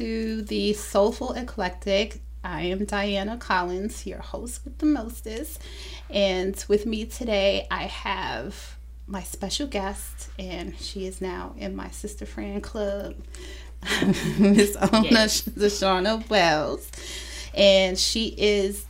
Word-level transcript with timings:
to 0.00 0.40
the 0.40 0.72
Soulful 0.72 1.34
Eclectic. 1.34 2.22
I 2.42 2.62
am 2.62 2.86
Diana 2.86 3.36
Collins, 3.36 4.06
your 4.06 4.20
host 4.20 4.64
with 4.64 4.78
the 4.78 4.86
mostest. 4.86 5.60
And 6.08 6.64
with 6.68 6.86
me 6.86 7.04
today, 7.04 7.66
I 7.70 7.82
have 7.82 8.78
my 9.06 9.22
special 9.22 9.66
guest, 9.66 10.30
and 10.38 10.74
she 10.78 11.04
is 11.04 11.20
now 11.20 11.54
in 11.58 11.76
my 11.76 11.90
Sister 11.90 12.24
Friend 12.24 12.62
Club, 12.62 13.14
Miss 14.38 14.74
Ona. 14.76 15.02
Deshauna 15.60 16.26
Wells. 16.30 16.90
And 17.52 17.98
she 17.98 18.28
is 18.38 18.86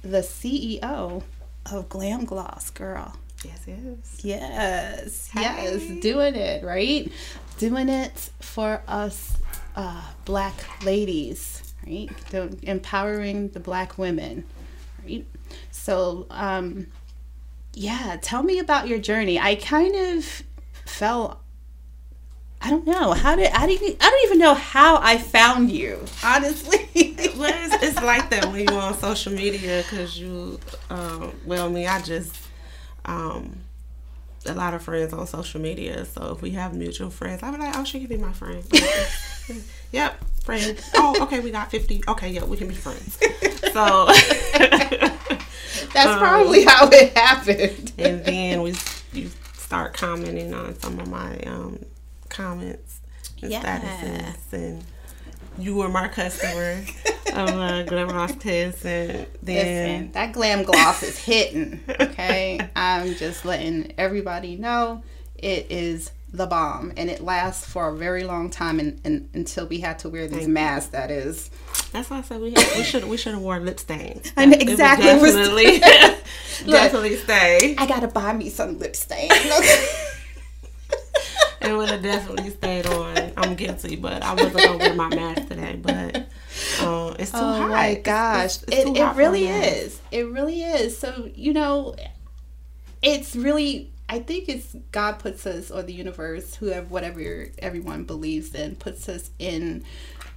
the 0.00 0.20
CEO 0.20 1.22
of 1.70 1.88
Glam 1.90 2.24
Gloss, 2.24 2.70
girl. 2.70 3.14
Yes, 3.44 3.60
yes. 3.66 4.20
Yes, 4.24 5.28
hey. 5.28 5.42
yes, 5.42 6.00
doing 6.00 6.34
it, 6.34 6.64
right? 6.64 7.12
Doing 7.58 7.90
it 7.90 8.30
for 8.40 8.80
us 8.88 9.36
uh, 9.76 10.02
black 10.24 10.84
ladies, 10.84 11.74
right? 11.86 12.10
The, 12.30 12.56
empowering 12.62 13.48
the 13.48 13.60
black 13.60 13.98
women, 13.98 14.44
right? 15.04 15.26
So, 15.70 16.26
um, 16.30 16.86
yeah, 17.72 18.16
tell 18.20 18.42
me 18.42 18.58
about 18.58 18.88
your 18.88 18.98
journey. 18.98 19.38
I 19.38 19.56
kind 19.56 19.94
of 19.94 20.42
fell. 20.86 21.40
I 22.60 22.70
don't 22.70 22.86
know 22.86 23.12
how 23.12 23.36
did 23.36 23.52
I 23.52 23.66
didn't 23.66 24.02
I 24.02 24.08
don't 24.08 24.24
even 24.24 24.38
know 24.38 24.54
how 24.54 24.98
I 25.02 25.18
found 25.18 25.70
you 25.70 26.02
honestly. 26.24 26.88
it's, 26.94 27.82
it's, 27.82 28.02
like 28.02 28.30
that 28.30 28.46
when 28.46 28.66
you're 28.66 28.80
on 28.80 28.96
social 28.96 29.34
media 29.34 29.82
because 29.82 30.18
you, 30.18 30.58
um, 30.88 31.32
well, 31.44 31.68
me, 31.68 31.86
I 31.86 32.00
just 32.00 32.34
um, 33.04 33.58
a 34.46 34.54
lot 34.54 34.72
of 34.72 34.82
friends 34.82 35.12
on 35.12 35.26
social 35.26 35.60
media. 35.60 36.04
So 36.04 36.32
if 36.32 36.42
we 36.42 36.52
have 36.52 36.74
mutual 36.74 37.10
friends, 37.10 37.42
I'm 37.42 37.58
like, 37.58 37.76
oh, 37.76 37.84
she 37.84 37.98
can 37.98 38.08
be 38.08 38.16
my 38.16 38.32
friend. 38.32 38.64
yep, 39.92 40.22
friends. 40.42 40.90
Oh, 40.94 41.22
okay, 41.22 41.40
we 41.40 41.50
got 41.50 41.70
50. 41.70 42.02
Okay, 42.08 42.30
yeah, 42.30 42.44
we 42.44 42.56
can 42.56 42.68
be 42.68 42.74
friends. 42.74 43.18
So 43.72 44.06
that's 45.92 46.08
um, 46.08 46.18
probably 46.18 46.64
how 46.64 46.88
it 46.90 47.16
happened. 47.16 47.92
and 47.98 48.24
then 48.24 48.62
we 48.62 48.74
you 49.12 49.30
start 49.54 49.94
commenting 49.94 50.52
on 50.54 50.78
some 50.78 51.00
of 51.00 51.08
my 51.08 51.38
um, 51.40 51.84
comments 52.28 53.00
and 53.42 53.50
yeah. 53.50 53.62
statuses 53.62 54.52
and 54.52 54.84
you 55.58 55.76
were 55.76 55.88
my 55.88 56.08
customer 56.08 56.84
of 57.32 57.48
uh, 57.48 57.82
Glam 57.86 58.08
Gloss 58.08 58.32
Kiss, 58.36 58.84
and 58.84 59.26
then 59.42 60.00
Listen, 60.02 60.12
that 60.12 60.32
Glam 60.32 60.62
Gloss 60.64 61.02
is 61.02 61.18
hitting. 61.18 61.80
Okay, 62.00 62.60
I'm 62.74 63.14
just 63.14 63.44
letting 63.44 63.92
everybody 63.98 64.56
know 64.56 65.02
it 65.36 65.66
is 65.70 66.10
the 66.34 66.46
bomb, 66.46 66.92
and 66.96 67.08
it 67.08 67.20
lasts 67.20 67.64
for 67.64 67.88
a 67.88 67.96
very 67.96 68.24
long 68.24 68.50
time, 68.50 68.80
and, 68.80 69.00
and 69.04 69.28
until 69.34 69.68
we 69.68 69.78
had 69.78 70.00
to 70.00 70.08
wear 70.08 70.26
these 70.26 70.40
Thank 70.40 70.50
masks. 70.50 70.90
That 70.90 71.10
is. 71.10 71.48
That's 71.92 72.10
why 72.10 72.18
I 72.18 72.22
said 72.22 72.40
we 72.40 72.50
had, 72.50 72.76
we 72.76 72.82
should 72.82 73.04
we 73.04 73.16
should 73.16 73.34
have 73.34 73.42
worn 73.42 73.64
lip 73.64 73.78
stains. 73.78 74.32
I 74.36 74.46
know 74.46 74.56
exactly. 74.58 75.06
definitely 75.06 75.78
definitely 76.66 77.16
stay. 77.18 77.76
I 77.78 77.86
gotta 77.86 78.08
buy 78.08 78.32
me 78.32 78.50
some 78.50 78.78
lip 78.78 78.96
stains. 78.96 79.32
it 81.60 81.72
would 81.72 81.88
have 81.88 82.02
definitely 82.02 82.50
stayed 82.50 82.86
on. 82.86 83.32
I'm 83.36 83.54
guilty, 83.54 83.94
but 83.94 84.24
I 84.24 84.34
wasn't 84.34 84.56
gonna 84.56 84.78
wear 84.78 84.94
my 84.94 85.08
mask 85.10 85.46
today. 85.46 85.78
But 85.80 86.16
uh, 86.80 87.14
it's 87.16 87.30
too 87.30 87.36
oh 87.36 87.60
hot. 87.60 87.70
my 87.70 87.94
gosh, 87.94 88.56
it's, 88.56 88.62
it's, 88.64 88.72
it's 88.72 88.90
it, 88.90 88.96
it 88.96 89.14
really 89.14 89.46
is. 89.46 90.00
It 90.10 90.28
really 90.28 90.62
is. 90.62 90.98
So 90.98 91.30
you 91.32 91.52
know, 91.52 91.94
it's 93.02 93.36
really. 93.36 93.92
I 94.08 94.18
think 94.18 94.48
it's 94.48 94.76
God 94.92 95.18
puts 95.18 95.46
us, 95.46 95.70
or 95.70 95.82
the 95.82 95.92
universe, 95.92 96.54
whoever, 96.56 96.86
whatever 96.86 97.46
everyone 97.58 98.04
believes 98.04 98.54
in, 98.54 98.76
puts 98.76 99.08
us 99.08 99.30
in 99.38 99.84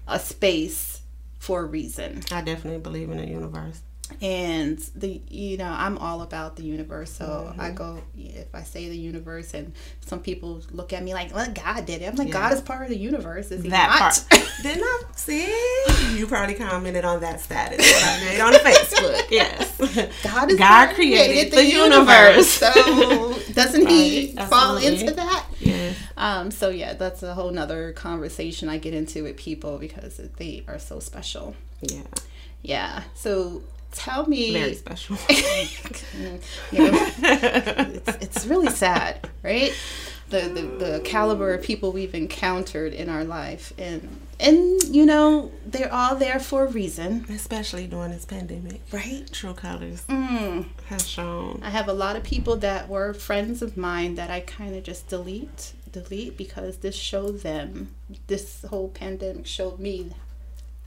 a 0.07 0.19
space 0.19 1.01
for 1.39 1.61
a 1.61 1.65
reason. 1.65 2.23
I 2.31 2.41
definitely 2.41 2.79
believe 2.79 3.09
in 3.09 3.17
the 3.17 3.27
universe 3.27 3.81
and 4.21 4.79
the 4.95 5.21
you 5.29 5.57
know 5.57 5.69
i'm 5.69 5.97
all 5.97 6.21
about 6.21 6.55
the 6.55 6.63
universe 6.63 7.11
so 7.11 7.25
mm-hmm. 7.25 7.61
i 7.61 7.69
go 7.71 8.01
if 8.17 8.53
i 8.53 8.63
say 8.63 8.89
the 8.89 8.97
universe 8.97 9.53
and 9.53 9.73
some 10.01 10.19
people 10.19 10.61
look 10.71 10.93
at 10.93 11.03
me 11.03 11.13
like 11.13 11.33
well 11.35 11.51
god 11.53 11.85
did 11.85 12.01
it 12.01 12.05
i'm 12.05 12.15
like 12.15 12.27
yeah. 12.27 12.33
god 12.33 12.53
is 12.53 12.61
part 12.61 12.83
of 12.83 12.89
the 12.89 12.97
universe 12.97 13.51
is 13.51 13.63
he 13.63 13.69
that 13.69 13.89
not? 13.89 13.99
part 13.99 14.51
didn't 14.63 14.83
i 14.83 15.03
see 15.15 16.17
you 16.17 16.25
probably 16.25 16.55
commented 16.55 17.03
on 17.03 17.19
that 17.19 17.39
status 17.39 17.77
that 17.77 18.21
i 18.21 18.25
made 18.25 18.39
on 18.39 18.53
facebook 18.53 19.25
yes 19.31 19.77
god 20.23 20.51
is 20.51 20.57
god 20.57 20.95
created, 20.95 21.51
created 21.51 21.51
the, 21.51 21.55
the 21.57 21.65
universe. 21.65 22.61
universe. 22.61 23.45
so 23.47 23.53
doesn't 23.53 23.87
he 23.87 24.33
right. 24.37 24.49
fall 24.49 24.77
into 24.77 25.11
that 25.11 25.45
yeah 25.59 25.93
um 26.15 26.49
so 26.49 26.69
yeah 26.69 26.93
that's 26.93 27.23
a 27.23 27.33
whole 27.33 27.51
nother 27.51 27.91
conversation 27.91 28.69
i 28.69 28.77
get 28.77 28.93
into 28.93 29.23
with 29.23 29.35
people 29.35 29.77
because 29.77 30.17
they 30.37 30.63
are 30.67 30.79
so 30.79 30.99
special 30.99 31.55
yeah 31.81 32.01
yeah 32.61 33.03
so 33.13 33.61
tell 33.91 34.27
me 34.27 34.53
very 34.53 34.75
special. 34.75 35.17
You 35.29 36.79
know, 36.91 36.99
it's, 37.01 38.17
it's 38.21 38.45
really 38.45 38.69
sad 38.69 39.29
right? 39.47 39.73
The, 40.29 40.41
the 40.41 40.61
the 40.85 41.01
caliber 41.05 41.53
of 41.53 41.63
people 41.63 41.93
we've 41.93 42.13
encountered 42.13 42.93
in 42.93 43.07
our 43.07 43.23
life. 43.23 43.71
And 43.77 44.19
and 44.39 44.83
you 44.83 45.05
know 45.05 45.51
they're 45.65 45.93
all 45.93 46.15
there 46.15 46.39
for 46.39 46.65
a 46.65 46.67
reason. 46.67 47.25
Especially 47.29 47.87
during 47.87 48.11
this 48.11 48.25
pandemic. 48.25 48.81
Right? 48.91 49.23
True 49.31 49.53
colors 49.53 50.03
mm. 50.09 50.65
has 50.87 51.07
shown. 51.07 51.61
I 51.63 51.69
have 51.69 51.87
a 51.87 51.93
lot 51.93 52.17
of 52.17 52.23
people 52.23 52.57
that 52.57 52.89
were 52.89 53.13
friends 53.13 53.61
of 53.61 53.77
mine 53.77 54.15
that 54.15 54.29
i 54.29 54.41
kind 54.41 54.75
of 54.75 54.83
just 54.83 55.07
delete 55.07 55.73
delete 55.91 56.35
because 56.37 56.77
this 56.77 56.95
showed 56.95 57.39
them 57.41 57.95
this 58.27 58.65
whole 58.69 58.89
pandemic 58.89 59.45
showed 59.45 59.79
me 59.79 60.11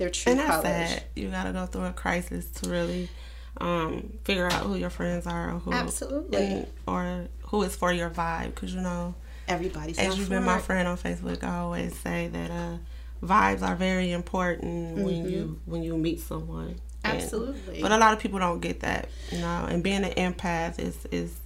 their 0.01 0.09
true 0.09 0.33
and 0.33 0.41
colors. 0.41 0.63
Sad. 0.65 1.05
You 1.15 1.29
gotta 1.29 1.53
go 1.53 1.67
through 1.67 1.85
a 1.85 1.93
crisis 1.93 2.51
to 2.53 2.71
really 2.71 3.11
um, 3.59 4.19
figure 4.25 4.47
out 4.47 4.65
who 4.65 4.75
your 4.75 4.89
friends 4.89 5.27
are, 5.27 5.55
or 5.55 5.59
who 5.59 5.73
absolutely, 5.73 6.39
and, 6.39 6.67
or 6.87 7.29
who 7.49 7.63
is 7.63 7.77
for 7.77 7.93
your 7.93 8.09
vibe. 8.09 8.55
Because 8.55 8.75
you 8.75 8.81
know, 8.81 9.15
everybody's. 9.47 9.99
As 9.99 10.19
you've 10.19 10.31
been 10.31 10.43
my 10.43 10.59
friend 10.59 10.89
on 10.89 10.97
Facebook, 10.97 11.45
I 11.45 11.59
always 11.59 11.95
say 11.99 12.29
that 12.29 12.51
uh, 12.51 12.79
vibes 13.23 13.61
are 13.63 13.77
very 13.77 14.11
important 14.11 14.97
mm-hmm. 14.97 15.05
when 15.05 15.29
you 15.29 15.61
when 15.67 15.83
you 15.83 15.97
meet 15.99 16.21
someone. 16.21 16.81
Absolutely. 17.05 17.75
And, 17.75 17.83
but 17.83 17.93
a 17.93 17.99
lot 17.99 18.15
of 18.15 18.21
people 18.21 18.39
don't 18.39 18.61
get 18.61 18.81
that, 18.81 19.11
you 19.31 19.39
know. 19.39 19.67
And 19.69 19.83
being 19.85 20.03
an 20.03 20.13
empath 20.13 20.79
is 20.79 21.07
is 21.13 21.37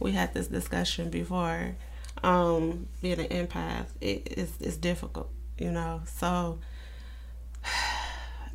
we 0.00 0.12
had 0.12 0.32
this 0.32 0.46
discussion 0.46 1.10
before. 1.10 1.76
Um, 2.22 2.86
being 3.00 3.18
an 3.20 3.28
empath 3.28 3.86
it 4.00 4.38
is 4.38 4.52
is 4.58 4.78
difficult, 4.78 5.28
you 5.58 5.70
know. 5.70 6.00
So 6.06 6.60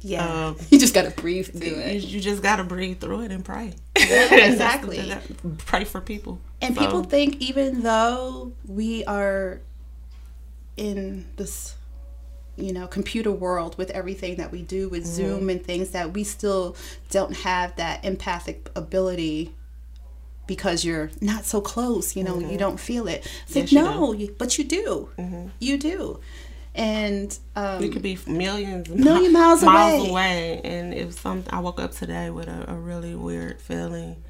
yeah, 0.01 0.47
um, 0.47 0.57
you 0.69 0.77
just 0.79 0.93
gotta 0.93 1.11
breathe 1.11 1.47
through 1.47 1.67
you, 1.67 1.75
it. 1.77 2.03
You 2.03 2.21
just 2.21 2.43
gotta 2.43 2.63
breathe 2.63 2.99
through 2.99 3.21
it 3.21 3.31
and 3.31 3.43
pray. 3.43 3.73
Yeah, 3.97 4.35
exactly. 4.51 5.11
pray 5.57 5.83
for 5.83 5.99
people. 5.99 6.39
And 6.61 6.75
so. 6.75 6.81
people 6.81 7.03
think 7.03 7.37
even 7.41 7.81
though 7.81 8.53
we 8.67 9.03
are 9.05 9.61
in 10.77 11.25
this 11.37 11.75
you 12.57 12.71
know 12.71 12.87
computer 12.87 13.31
world 13.31 13.77
with 13.77 13.89
everything 13.91 14.35
that 14.35 14.51
we 14.51 14.61
do 14.61 14.89
with 14.89 15.03
mm-hmm. 15.03 15.11
zoom 15.11 15.49
and 15.49 15.63
things 15.63 15.89
that 15.91 16.13
we 16.13 16.23
still 16.23 16.75
don't 17.09 17.35
have 17.37 17.75
that 17.75 18.03
empathic 18.05 18.69
ability 18.75 19.53
because 20.47 20.85
you're 20.85 21.11
not 21.21 21.45
so 21.45 21.59
close 21.59 22.15
you 22.15 22.23
know 22.23 22.35
mm-hmm. 22.35 22.51
you 22.51 22.57
don't 22.57 22.79
feel 22.79 23.07
it 23.07 23.29
it's 23.47 23.55
yes, 23.55 23.71
like 23.73 23.83
no 23.83 24.13
you 24.13 24.33
but 24.37 24.57
you 24.57 24.63
do 24.63 25.09
mm-hmm. 25.17 25.47
you 25.59 25.77
do 25.77 26.19
and 26.75 27.39
um, 27.55 27.79
we 27.79 27.89
could 27.89 28.01
be 28.01 28.19
millions, 28.27 28.89
million 28.89 29.31
miles, 29.31 29.63
miles 29.63 30.01
away. 30.01 30.09
away. 30.09 30.61
And 30.63 30.93
if 30.93 31.13
some, 31.13 31.45
I 31.49 31.59
woke 31.59 31.79
up 31.79 31.91
today 31.91 32.29
with 32.29 32.47
a, 32.49 32.65
a 32.67 32.75
really 32.75 33.15
weird 33.15 33.61
feeling, 33.61 34.21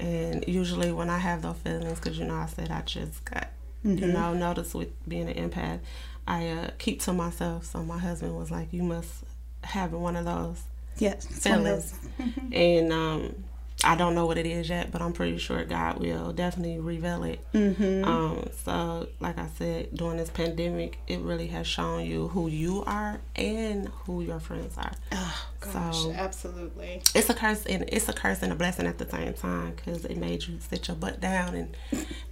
and 0.00 0.44
usually 0.48 0.90
when 0.90 1.10
I 1.10 1.18
have 1.18 1.42
those 1.42 1.56
feelings, 1.58 2.00
because 2.00 2.18
you 2.18 2.24
know 2.24 2.34
I 2.34 2.46
said 2.46 2.70
I 2.70 2.80
just 2.80 3.24
got, 3.26 3.48
mm-hmm. 3.84 3.98
you 3.98 4.12
know, 4.12 4.32
notice 4.32 4.74
with 4.74 4.88
being 5.06 5.28
an 5.28 5.50
empath, 5.50 5.80
I 6.26 6.48
uh, 6.48 6.70
keep 6.78 7.02
to 7.02 7.12
myself. 7.12 7.66
So 7.66 7.82
my 7.82 7.98
husband 7.98 8.36
was 8.36 8.50
like, 8.50 8.72
"You 8.72 8.82
must 8.82 9.12
have 9.62 9.92
one 9.92 10.16
of 10.16 10.24
those." 10.24 10.62
Yes, 10.98 11.26
feelings, 11.26 11.98
and 12.52 12.90
um, 12.90 13.44
I 13.84 13.94
don't 13.94 14.14
know 14.14 14.24
what 14.24 14.38
it 14.38 14.46
is 14.46 14.68
yet, 14.68 14.90
but 14.90 15.02
I'm 15.02 15.12
pretty 15.12 15.36
sure 15.36 15.62
God 15.64 15.98
will 15.98 16.32
definitely 16.32 16.80
reveal 16.80 17.24
it. 17.24 17.40
Mm-hmm. 17.52 18.04
Um, 18.04 18.48
so, 18.64 19.06
like 19.20 19.38
I 19.38 19.48
said, 19.58 19.94
during 19.94 20.16
this 20.16 20.30
pandemic, 20.30 20.98
it 21.06 21.20
really 21.20 21.48
has 21.48 21.66
shown 21.66 22.06
you 22.06 22.28
who 22.28 22.48
you 22.48 22.84
are 22.86 23.20
and 23.34 23.88
who 23.88 24.22
your 24.22 24.40
friends 24.40 24.78
are. 24.78 24.92
Oh 25.12 25.46
gosh, 25.60 26.02
so, 26.04 26.12
absolutely. 26.12 27.02
It's 27.14 27.28
a 27.28 27.34
curse 27.34 27.66
and 27.66 27.84
it's 27.88 28.08
a 28.08 28.14
curse 28.14 28.42
and 28.42 28.50
a 28.50 28.56
blessing 28.56 28.86
at 28.86 28.96
the 28.96 29.08
same 29.08 29.34
time 29.34 29.74
because 29.76 30.06
it 30.06 30.16
made 30.16 30.46
you 30.46 30.58
sit 30.58 30.88
your 30.88 30.96
butt 30.96 31.20
down 31.20 31.54
and 31.54 31.76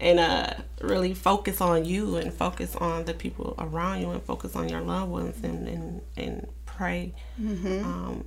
and 0.01 0.19
uh, 0.19 0.55
really 0.81 1.13
focus 1.13 1.61
on 1.61 1.85
you 1.85 2.17
and 2.17 2.33
focus 2.33 2.75
on 2.77 3.05
the 3.05 3.13
people 3.13 3.55
around 3.59 4.01
you 4.01 4.11
and 4.11 4.23
focus 4.23 4.57
on 4.57 4.71
your 4.71 4.81
loved 4.81 5.11
ones 5.11 5.37
and 5.43 5.69
and, 5.69 6.01
and 6.17 6.49
pray. 6.65 7.13
Mm-hmm. 7.41 7.85
Um, 7.85 8.25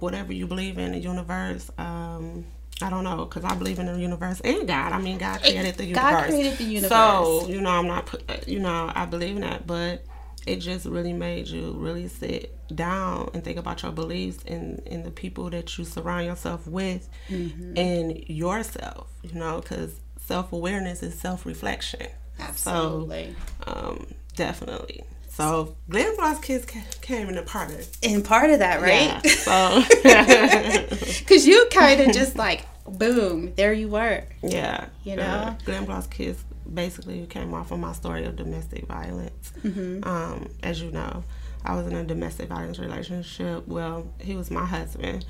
whatever 0.00 0.32
you 0.32 0.46
believe 0.46 0.78
in 0.78 0.92
the 0.92 0.98
universe. 0.98 1.70
Um, 1.78 2.46
I 2.80 2.90
don't 2.90 3.04
know 3.04 3.24
because 3.24 3.44
I 3.44 3.54
believe 3.54 3.78
in 3.78 3.86
the 3.86 3.98
universe 3.98 4.40
and 4.40 4.66
God. 4.66 4.92
I 4.92 5.00
mean, 5.00 5.18
God 5.18 5.40
created 5.40 5.76
the 5.76 5.84
universe. 5.84 6.10
God 6.10 6.24
created 6.26 6.58
the 6.58 6.64
universe. 6.64 6.90
So 6.90 7.46
you 7.48 7.60
know, 7.60 7.70
I'm 7.70 7.86
not. 7.86 8.48
You 8.48 8.60
know, 8.60 8.90
I 8.94 9.06
believe 9.06 9.36
in 9.36 9.42
that, 9.42 9.66
but 9.66 10.04
it 10.46 10.56
just 10.56 10.86
really 10.86 11.12
made 11.12 11.48
you 11.48 11.72
really 11.72 12.08
sit 12.08 12.56
down 12.74 13.30
and 13.34 13.44
think 13.44 13.58
about 13.58 13.82
your 13.82 13.92
beliefs 13.92 14.42
and, 14.46 14.82
and 14.86 15.04
the 15.04 15.10
people 15.10 15.50
that 15.50 15.78
you 15.78 15.84
surround 15.84 16.26
yourself 16.26 16.66
with 16.66 17.08
mm-hmm. 17.28 17.76
and 17.76 18.28
yourself, 18.28 19.08
you 19.22 19.38
know, 19.38 19.60
because 19.60 20.00
self 20.18 20.52
awareness 20.52 21.02
is 21.02 21.18
self 21.18 21.46
reflection. 21.46 22.06
Absolutely. 22.38 23.36
So, 23.64 23.72
um, 23.72 24.06
definitely. 24.34 25.04
So 25.32 25.76
Glam 25.88 26.14
Gloss 26.16 26.40
Kiss 26.40 26.66
came 27.00 27.30
in 27.30 27.38
a 27.38 27.42
part 27.42 27.70
of 27.70 27.88
in 28.02 28.22
part 28.22 28.50
of 28.50 28.58
that, 28.58 28.82
right? 28.82 29.18
Yeah, 29.24 29.30
so 29.30 29.82
because 31.20 31.46
you 31.46 31.66
kind 31.70 32.02
of 32.02 32.12
just 32.12 32.36
like 32.36 32.66
boom, 32.84 33.54
there 33.54 33.72
you 33.72 33.88
were. 33.88 34.24
Yeah, 34.42 34.88
you 35.04 35.16
know, 35.16 35.22
uh, 35.22 35.54
Glam 35.64 35.86
Gloss 35.86 36.06
Kiss 36.06 36.44
basically 36.72 37.24
came 37.26 37.54
off 37.54 37.72
of 37.72 37.78
my 37.78 37.92
story 37.92 38.26
of 38.26 38.36
domestic 38.36 38.86
violence. 38.86 39.54
Mm-hmm. 39.62 40.06
Um, 40.06 40.50
as 40.62 40.82
you 40.82 40.90
know, 40.90 41.24
I 41.64 41.76
was 41.76 41.86
in 41.86 41.94
a 41.94 42.04
domestic 42.04 42.50
violence 42.50 42.78
relationship. 42.78 43.66
Well, 43.66 44.06
he 44.20 44.36
was 44.36 44.50
my 44.50 44.66
husband 44.66 45.24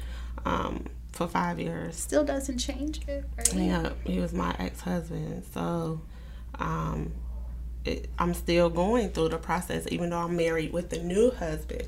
um, 0.45 0.87
for 1.13 1.29
five 1.29 1.61
years. 1.61 1.97
Still 1.97 2.25
doesn't 2.25 2.59
change 2.59 3.07
it, 3.07 3.25
right? 3.39 3.55
Yeah, 3.55 3.93
he 4.05 4.19
was 4.19 4.33
my 4.33 4.53
ex 4.59 4.81
husband. 4.81 5.45
So 5.55 6.01
um, 6.59 7.13
it, 7.85 8.11
I'm 8.19 8.35
still 8.35 8.71
going 8.71 9.11
through 9.11 9.31
the 9.31 9.39
process, 9.39 9.87
even 9.91 10.11
though 10.11 10.19
I'm 10.19 10.37
married 10.37 10.73
with 10.73 10.93
a 10.93 11.03
new 11.03 11.31
husband. 11.31 11.85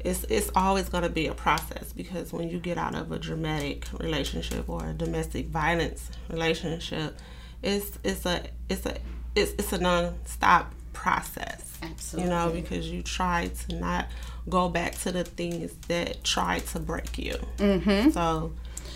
It's, 0.00 0.24
it's 0.24 0.50
always 0.54 0.88
going 0.88 1.02
to 1.02 1.08
be 1.08 1.26
a 1.26 1.34
process 1.34 1.92
because 1.92 2.32
when 2.32 2.48
you 2.48 2.58
get 2.58 2.78
out 2.78 2.94
of 2.94 3.10
a 3.10 3.18
dramatic 3.18 3.86
relationship 3.98 4.68
or 4.68 4.86
a 4.86 4.92
domestic 4.92 5.46
violence 5.46 6.10
relationship, 6.28 7.18
it's 7.62 7.98
it's 8.04 8.26
a 8.26 8.44
it's 8.68 8.86
a 8.86 8.96
it's, 9.34 9.52
it's 9.52 9.72
a 9.72 9.78
non-stop 9.78 10.72
process 10.92 11.78
absolutely 11.82 12.30
you 12.30 12.36
know 12.36 12.50
because 12.50 12.88
you 12.90 13.02
try 13.02 13.48
to 13.48 13.76
not 13.76 14.06
go 14.48 14.68
back 14.68 14.94
to 14.94 15.10
the 15.10 15.24
things 15.24 15.72
that 15.88 16.22
try 16.22 16.58
to 16.60 16.78
break 16.78 17.18
you 17.18 17.34
mm-hmm. 17.58 18.10
so 18.10 18.52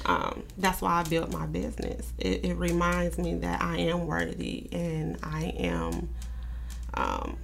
um, 0.07 0.43
that's 0.57 0.81
why 0.81 0.93
I 0.93 1.03
built 1.05 1.33
my 1.33 1.47
business. 1.47 2.13
It, 2.19 2.45
it, 2.45 2.55
reminds 2.55 3.19
me 3.19 3.35
that 3.37 3.61
I 3.61 3.79
am 3.79 4.07
worthy 4.07 4.69
and 4.73 5.19
I 5.23 5.53
am 5.59 6.09
um, 6.95 7.37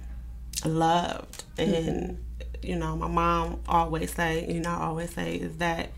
loved. 0.65 1.43
And 1.57 2.23
you 2.61 2.75
know, 2.75 2.95
my 2.95 3.07
mom 3.07 3.61
always 3.67 4.13
say, 4.13 4.51
you 4.51 4.59
know, 4.59 4.71
I 4.71 4.85
always 4.85 5.13
say 5.13 5.35
is 5.35 5.57
that 5.57 5.91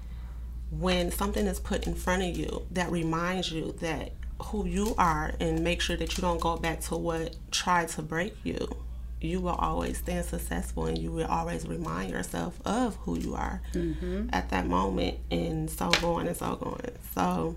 when 0.72 1.12
something 1.12 1.46
is 1.48 1.60
put 1.60 1.88
in 1.88 1.96
front 1.96 2.22
of 2.22 2.38
you 2.38 2.66
that 2.72 2.92
reminds 2.92 3.52
you 3.52 3.74
that 3.80 4.12
who 4.42 4.66
you 4.66 4.94
are 4.98 5.34
and 5.40 5.64
make 5.64 5.82
sure 5.82 5.98
that 5.98 6.18
you 6.18 6.22
don't 6.22 6.40
go 6.40 6.58
back 6.58 6.80
to 6.82 6.96
what 6.96 7.36
tried 7.52 7.90
to 7.90 8.02
break 8.02 8.36
you, 8.44 8.58
you 9.20 9.42
will 9.42 9.56
always 9.56 9.98
stand 9.98 10.26
successful 10.26 10.86
and 10.86 10.98
you 10.98 11.12
will 11.12 11.28
always 11.28 11.68
remind 11.68 12.12
yourself 12.12 12.60
of 12.66 12.96
who 12.98 13.18
you 13.18 13.36
are 13.36 13.62
mm-hmm. 13.74 14.30
at 14.32 14.50
that 14.50 14.66
moment 14.66 15.18
and 15.30 15.70
so 15.70 15.90
going 16.02 16.28
and 16.28 16.38
so 16.38 16.56
going. 16.56 16.92
So 17.14 17.56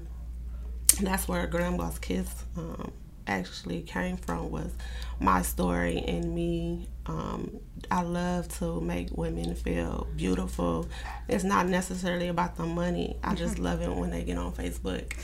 that's 1.01 1.29
where 1.29 1.47
Glam 1.47 1.77
Gloss 1.77 1.99
Kiss 1.99 2.45
um, 2.57 2.93
actually 3.27 3.83
came 3.83 4.17
from 4.17 4.51
was 4.51 4.73
my 5.21 5.43
story 5.43 5.99
and 6.07 6.35
me. 6.35 6.89
Um, 7.07 7.59
I 7.91 8.03
love 8.03 8.49
to 8.59 8.81
make 8.81 9.17
women 9.17 9.55
feel 9.55 10.07
beautiful. 10.17 10.89
It's 11.29 11.45
not 11.45 11.67
necessarily 11.67 12.29
about 12.29 12.57
the 12.57 12.67
money. 12.67 13.17
I 13.23 13.35
just 13.35 13.55
mm-hmm. 13.55 13.65
love 13.65 13.83
it 13.83 13.91
when 13.91 14.11
they 14.11 14.23
get 14.23 14.39
on 14.39 14.53
Facebook 14.53 15.15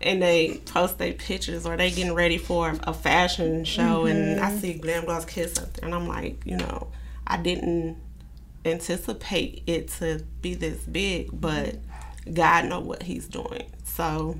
and 0.00 0.22
they 0.22 0.60
post 0.66 0.98
their 0.98 1.12
pictures 1.12 1.66
or 1.66 1.76
they 1.76 1.90
getting 1.90 2.14
ready 2.14 2.38
for 2.38 2.74
a 2.82 2.92
fashion 2.92 3.64
show 3.64 4.04
mm-hmm. 4.04 4.08
and 4.08 4.40
I 4.40 4.54
see 4.54 4.74
Glam 4.74 5.04
Gloss 5.06 5.24
Kiss 5.24 5.58
up 5.58 5.72
there 5.74 5.86
and 5.86 5.94
I'm 5.94 6.06
like, 6.06 6.44
you 6.44 6.56
know, 6.56 6.88
I 7.26 7.38
didn't 7.38 7.96
anticipate 8.64 9.62
it 9.66 9.88
to 9.88 10.24
be 10.42 10.54
this 10.54 10.78
big, 10.80 11.28
but 11.32 11.76
God 12.32 12.66
know 12.66 12.80
what 12.80 13.02
he's 13.04 13.26
doing. 13.26 13.70
So 13.84 14.36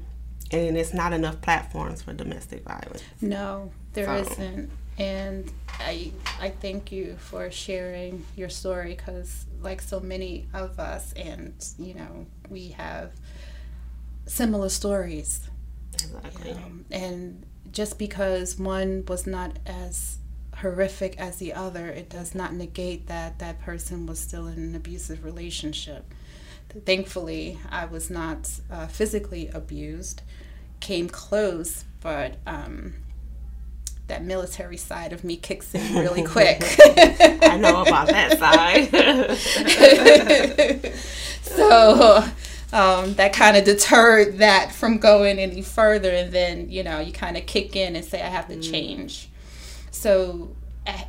and 0.53 0.77
it's 0.77 0.95
not 0.95 1.13
enough 1.13 1.41
platforms 1.41 2.03
for 2.03 2.13
domestic 2.13 2.65
violence. 2.65 3.03
No, 3.21 3.73
there 3.93 4.07
so. 4.07 4.35
not 4.35 4.71
And 4.99 5.53
I 5.79 6.13
I 6.41 6.51
thank 6.51 6.91
you 6.91 7.17
for 7.19 7.51
sharing 7.51 8.25
your 8.37 8.49
story 8.49 8.95
because 8.95 9.47
like 9.61 9.83
so 9.83 10.01
many 10.01 10.47
of 10.55 10.79
us 10.79 11.13
and 11.15 11.53
you 11.79 11.95
know, 11.95 12.27
we 12.49 12.69
have 12.69 13.13
similar 14.27 14.69
stories. 14.69 15.49
Exactly. 15.95 16.53
Um, 16.53 16.85
and 16.91 17.45
just 17.73 17.99
because 17.99 18.59
one 18.59 19.05
was 19.07 19.27
not 19.27 19.59
as 19.67 20.19
horrific 20.57 21.19
as 21.19 21.37
the 21.37 21.53
other, 21.53 21.89
it 21.89 22.09
does 22.09 22.35
not 22.35 22.55
negate 22.55 23.07
that 23.09 23.39
that 23.39 23.61
person 23.61 24.07
was 24.07 24.19
still 24.19 24.47
in 24.47 24.55
an 24.55 24.75
abusive 24.75 25.25
relationship. 25.25 26.05
Thankfully, 26.85 27.59
I 27.71 27.87
was 27.87 28.11
not 28.11 28.51
uh, 28.71 28.87
physically 28.87 29.49
abused, 29.49 30.23
came 30.81 31.09
close, 31.09 31.85
but 32.01 32.37
um, 32.47 32.95
that 34.09 34.25
military 34.25 34.77
side 34.77 35.13
of 35.13 35.25
me 35.25 35.37
kicks 35.37 35.75
in 35.75 35.95
really 35.95 36.23
quick. 36.27 36.63
I 37.43 37.57
know 37.57 37.83
about 37.83 38.09
that 38.09 38.39
side. 38.39 38.93
so 41.43 42.25
um, 42.73 43.15
that 43.15 43.33
kind 43.33 43.57
of 43.57 43.65
deterred 43.65 44.39
that 44.39 44.73
from 44.73 44.99
going 44.99 45.39
any 45.39 45.63
further. 45.63 46.11
And 46.11 46.33
then, 46.33 46.71
you 46.71 46.83
know, 46.83 47.01
you 47.01 47.13
kind 47.13 47.37
of 47.37 47.47
kick 47.47 47.75
in 47.77 47.97
and 47.97 48.05
say, 48.05 48.23
I 48.23 48.29
have 48.29 48.49
to 48.49 48.57
mm. 48.57 48.71
change. 48.71 49.29
So, 49.91 50.55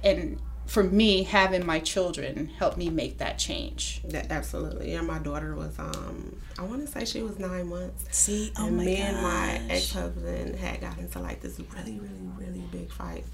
and 0.03 0.39
for 0.67 0.83
me, 0.83 1.23
having 1.23 1.65
my 1.65 1.79
children 1.79 2.47
helped 2.59 2.77
me 2.77 2.89
make 2.89 3.17
that 3.17 3.39
change. 3.39 4.01
That, 4.05 4.31
absolutely. 4.31 4.91
Yeah, 4.91 5.01
my 5.01 5.19
daughter 5.19 5.55
was, 5.55 5.77
um, 5.79 6.39
I 6.59 6.63
want 6.63 6.85
to 6.85 6.87
say 6.91 7.05
she 7.05 7.23
was 7.23 7.39
nine 7.39 7.67
months. 7.67 8.05
See, 8.15 8.51
oh 8.57 8.67
and 8.67 8.77
my 8.77 8.85
me 8.85 8.97
gosh. 8.97 9.05
and 9.05 9.21
my 9.21 9.61
ex 9.69 9.91
husband 9.93 10.55
had 10.55 10.81
got 10.81 10.97
into 10.97 11.19
like 11.19 11.41
this 11.41 11.59
really, 11.59 11.99
really, 11.99 12.29
really 12.37 12.63
big 12.71 12.91
fight. 12.91 13.25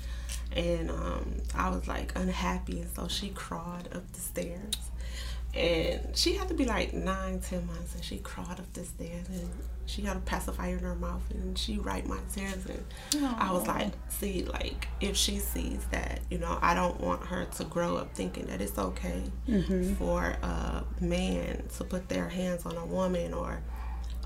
And 0.55 0.89
um, 0.91 1.41
I 1.55 1.69
was 1.69 1.87
like 1.87 2.13
unhappy. 2.15 2.81
And 2.81 2.95
so 2.95 3.07
she 3.07 3.29
crawled 3.29 3.89
up 3.93 4.11
the 4.13 4.19
stairs 4.19 4.75
and 5.55 6.15
she 6.17 6.33
had 6.33 6.47
to 6.47 6.53
be 6.53 6.65
like 6.65 6.93
nine, 6.93 7.39
ten 7.39 7.65
months, 7.67 7.93
and 7.93 8.03
she 8.03 8.17
crawled 8.17 8.59
up 8.59 8.73
the 8.73 8.83
stairs, 8.83 9.27
and 9.29 9.49
she 9.85 10.01
had 10.03 10.17
a 10.17 10.21
pacifier 10.21 10.77
in 10.77 10.83
her 10.83 10.95
mouth, 10.95 11.23
and 11.31 11.57
she 11.57 11.77
wiped 11.77 12.07
my 12.07 12.19
tears, 12.33 12.65
and 12.65 12.83
Aww. 13.11 13.37
I 13.39 13.51
was 13.51 13.67
like, 13.67 13.91
see, 14.09 14.43
like 14.45 14.87
if 15.01 15.15
she 15.15 15.37
sees 15.39 15.85
that, 15.91 16.21
you 16.29 16.37
know, 16.37 16.57
I 16.61 16.73
don't 16.73 16.99
want 17.01 17.23
her 17.25 17.45
to 17.45 17.63
grow 17.65 17.97
up 17.97 18.13
thinking 18.15 18.45
that 18.47 18.61
it's 18.61 18.77
okay 18.77 19.23
mm-hmm. 19.47 19.93
for 19.95 20.23
a 20.41 20.83
man 21.01 21.63
to 21.77 21.83
put 21.83 22.09
their 22.09 22.29
hands 22.29 22.65
on 22.65 22.77
a 22.77 22.85
woman 22.85 23.33
or 23.33 23.61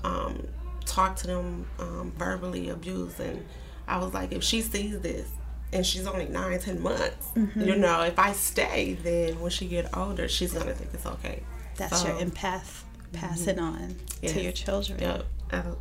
um, 0.04 0.46
talk 0.84 1.16
to 1.16 1.26
them 1.26 1.66
um, 1.78 2.12
verbally 2.16 2.68
abuse, 2.68 3.18
and 3.18 3.44
I 3.86 3.98
was 3.98 4.14
like, 4.14 4.32
if 4.32 4.44
she 4.44 4.60
sees 4.60 5.00
this, 5.00 5.28
and 5.72 5.84
she's 5.84 6.06
only 6.06 6.26
nine, 6.26 6.58
ten 6.60 6.80
months. 6.80 7.28
Mm-hmm. 7.34 7.60
You 7.60 7.76
know, 7.76 8.02
if 8.02 8.18
I 8.18 8.32
stay, 8.32 8.96
then 9.02 9.40
when 9.40 9.50
she 9.50 9.66
get 9.66 9.96
older, 9.96 10.28
she's 10.28 10.52
gonna 10.52 10.72
think 10.72 10.94
it's 10.94 11.06
okay. 11.06 11.42
That's 11.76 12.00
so, 12.00 12.08
your 12.08 12.16
empath 12.18 12.82
passing 13.12 13.56
mm-hmm. 13.56 13.64
on 13.64 13.96
yes. 14.22 14.32
to 14.32 14.42
your 14.42 14.52
children. 14.52 15.00
Yep, 15.00 15.26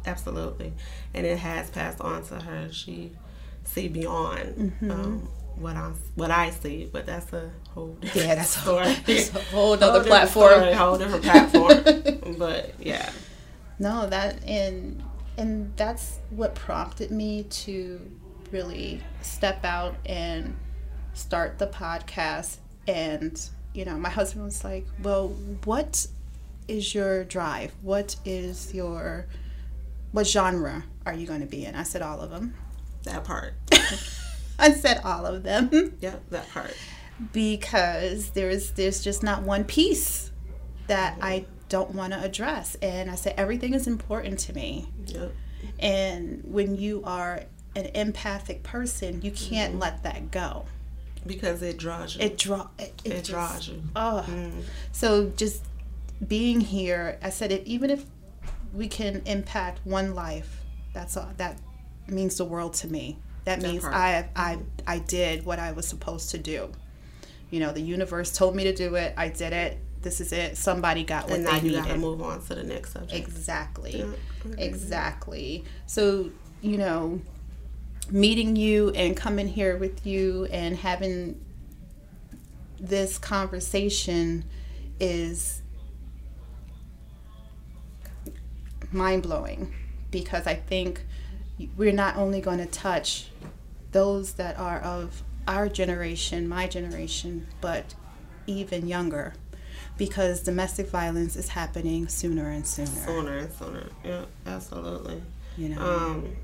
absolutely, 0.05 0.74
and 1.13 1.25
it 1.25 1.38
has 1.39 1.69
passed 1.69 2.01
on 2.01 2.24
to 2.27 2.36
her. 2.36 2.71
She 2.71 3.12
see 3.63 3.88
beyond 3.88 4.39
mm-hmm. 4.39 4.91
um, 4.91 5.29
what 5.55 5.75
I 5.75 5.91
what 6.15 6.31
I 6.31 6.51
see, 6.51 6.89
but 6.91 7.05
that's 7.05 7.31
a 7.33 7.51
whole 7.69 7.97
yeah, 8.01 8.36
that's 8.36 8.55
a 8.57 8.59
whole, 8.59 8.75
that's 9.05 9.36
a 9.36 9.39
whole 9.39 9.74
other 9.83 10.03
platform, 10.03 10.51
story, 10.53 10.74
whole 10.74 10.97
different 10.97 11.24
platform. 11.24 12.36
but 12.38 12.74
yeah, 12.79 13.12
no, 13.79 14.07
that 14.07 14.43
and 14.45 15.03
and 15.38 15.71
that's 15.77 16.19
what 16.31 16.55
prompted 16.55 17.12
me 17.12 17.43
to 17.43 18.00
really 18.51 19.01
step 19.21 19.63
out 19.63 19.95
and 20.05 20.55
start 21.13 21.59
the 21.59 21.67
podcast. 21.67 22.57
And, 22.88 23.39
you 23.74 23.86
know, 23.86 23.97
my 23.97 24.09
husband 24.09 24.45
was 24.45 24.63
like, 24.63 24.86
Well, 25.01 25.29
what 25.65 26.07
is 26.67 26.93
your 26.93 27.24
drive? 27.24 27.74
What 27.81 28.15
is 28.25 28.74
your, 28.74 29.27
what 30.12 30.28
genre 30.28 30.84
are 31.06 31.14
you 31.14 31.28
going 31.28 31.42
to 31.42 31.48
be 31.48 31.66
in? 31.66 31.76
I 31.76 31.84
said, 31.84 32.02
All 32.02 32.20
of 32.20 32.30
them. 32.30 32.56
That 33.04 33.24
part. 33.24 33.54
I 34.60 34.72
said, 34.72 35.02
All 35.04 35.26
of 35.26 35.44
them. 35.44 35.98
Yeah, 36.00 36.16
that 36.30 36.50
part. 36.50 36.76
Because 37.34 38.32
there's 38.32 38.72
there's 38.72 39.04
just 39.04 39.24
not 39.24 39.44
one 39.44 39.64
piece 39.64 40.32
that 40.88 41.18
I 41.22 41.46
don't 41.70 41.92
want 41.92 42.14
to 42.14 42.22
address. 42.22 42.76
And 42.76 43.12
I 43.12 43.16
said, 43.16 43.36
everything 43.38 43.74
is 43.74 43.88
important 43.88 44.40
to 44.40 44.54
me. 44.54 44.88
Yep. 45.06 45.34
And 45.80 46.42
when 46.46 46.76
you 46.76 47.04
are 47.06 47.44
an 47.76 47.86
empathic 47.94 48.64
person, 48.64 49.22
you 49.22 49.32
can't 49.32 49.74
mm-hmm. 49.74 49.82
let 49.82 50.04
that 50.04 50.32
go 50.32 50.66
because 51.26 51.62
it 51.62 51.78
draws 51.78 52.16
you. 52.16 52.22
It 52.22 52.38
draw 52.38 52.68
it, 52.80 52.94
it, 53.04 53.12
it 53.12 53.18
just, 53.18 53.30
draws 53.30 53.68
you. 53.68 53.84
Oh, 53.96 54.26
mm. 54.28 54.64
so 54.92 55.32
just 55.36 55.64
being 56.26 56.62
here, 56.62 57.20
I 57.22 57.30
said 57.30 57.52
it. 57.52 57.68
Even 57.68 57.90
if 57.90 58.06
we 58.77 58.88
can 58.88 59.22
impact 59.25 59.79
one 59.84 60.13
life, 60.15 60.62
that's 60.93 61.17
all. 61.17 61.29
That 61.38 61.57
means 62.07 62.38
the 62.38 62.46
world 62.46 62.74
to 62.75 62.88
me. 62.88 63.17
That, 63.46 63.60
that 63.62 63.67
means 63.67 63.81
part. 63.81 63.93
I 63.96 64.29
I. 64.36 64.60
I 64.86 65.00
did 65.00 65.46
what 65.46 65.60
I 65.60 65.72
was 65.72 65.88
supposed 65.88 66.29
to 66.31 66.38
do. 66.38 66.72
you 67.50 67.60
know, 67.60 67.72
the 67.72 67.81
universe 67.81 68.31
told 68.31 68.55
me 68.55 68.63
to 68.65 68.74
do 68.74 68.96
it. 68.96 69.13
I 69.17 69.29
did 69.29 69.53
it. 69.53 69.79
This 70.01 70.22
is 70.22 70.31
it. 70.31 70.57
Somebody 70.57 71.03
got 71.03 71.25
what 71.29 71.36
and 71.36 71.43
now 71.46 71.51
they 71.51 71.57
you 71.57 71.72
needed. 71.72 71.86
gotta 71.86 71.98
move 71.98 72.22
on 72.22 72.41
to 72.46 72.55
the 72.55 72.63
next 72.63 72.93
subject. 72.93 73.13
Exactly. 73.13 73.98
Yeah, 73.98 74.51
okay. 74.51 74.65
Exactly. 74.65 75.65
So, 75.88 76.29
you 76.62 76.77
know, 76.77 77.22
meeting 78.12 78.55
you 78.55 78.91
and 78.91 79.17
coming 79.17 79.48
here 79.48 79.75
with 79.77 80.05
you 80.05 80.46
and 80.51 80.77
having 80.77 81.39
this 82.79 83.17
conversation 83.17 84.46
is 85.00 85.62
mind 88.91 89.24
blowing 89.24 89.74
because 90.12 90.48
I 90.48 90.56
think 90.56 91.03
we're 91.75 91.94
not 91.94 92.15
only 92.15 92.41
going 92.41 92.60
to 92.60 92.65
touch 92.65 93.29
those 93.91 94.34
that 94.34 94.58
are 94.60 94.79
of 94.79 95.24
our 95.48 95.70
generation, 95.70 96.48
my 96.48 96.67
generation, 96.67 97.48
but 97.62 97.96
even 98.46 98.88
younger 98.88 99.34
because 99.98 100.41
domestic 100.41 100.89
violence 100.89 101.36
is 101.36 101.50
happening 101.50 102.08
sooner 102.08 102.50
and 102.50 102.65
sooner. 102.65 102.88
Sooner 102.88 103.38
and 103.38 103.51
sooner. 103.53 103.88
Yeah, 104.03 104.25
absolutely. 104.46 105.22
You 105.58 105.70
know. 105.70 105.82
Um, 105.82 106.36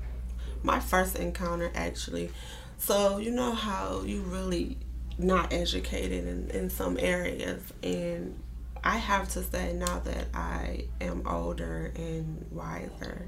my 0.62 0.80
first 0.80 1.16
encounter 1.16 1.70
actually. 1.74 2.30
So 2.78 3.18
you 3.18 3.30
know 3.30 3.52
how 3.52 4.02
you 4.02 4.22
really 4.22 4.78
not 5.16 5.52
educated 5.52 6.26
in, 6.26 6.50
in 6.50 6.70
some 6.70 6.98
areas 6.98 7.62
and 7.82 8.36
I 8.84 8.98
have 8.98 9.28
to 9.30 9.42
say 9.42 9.72
now 9.72 10.00
that 10.00 10.26
I 10.34 10.84
am 11.00 11.26
older 11.26 11.90
and 11.96 12.44
wiser, 12.50 13.26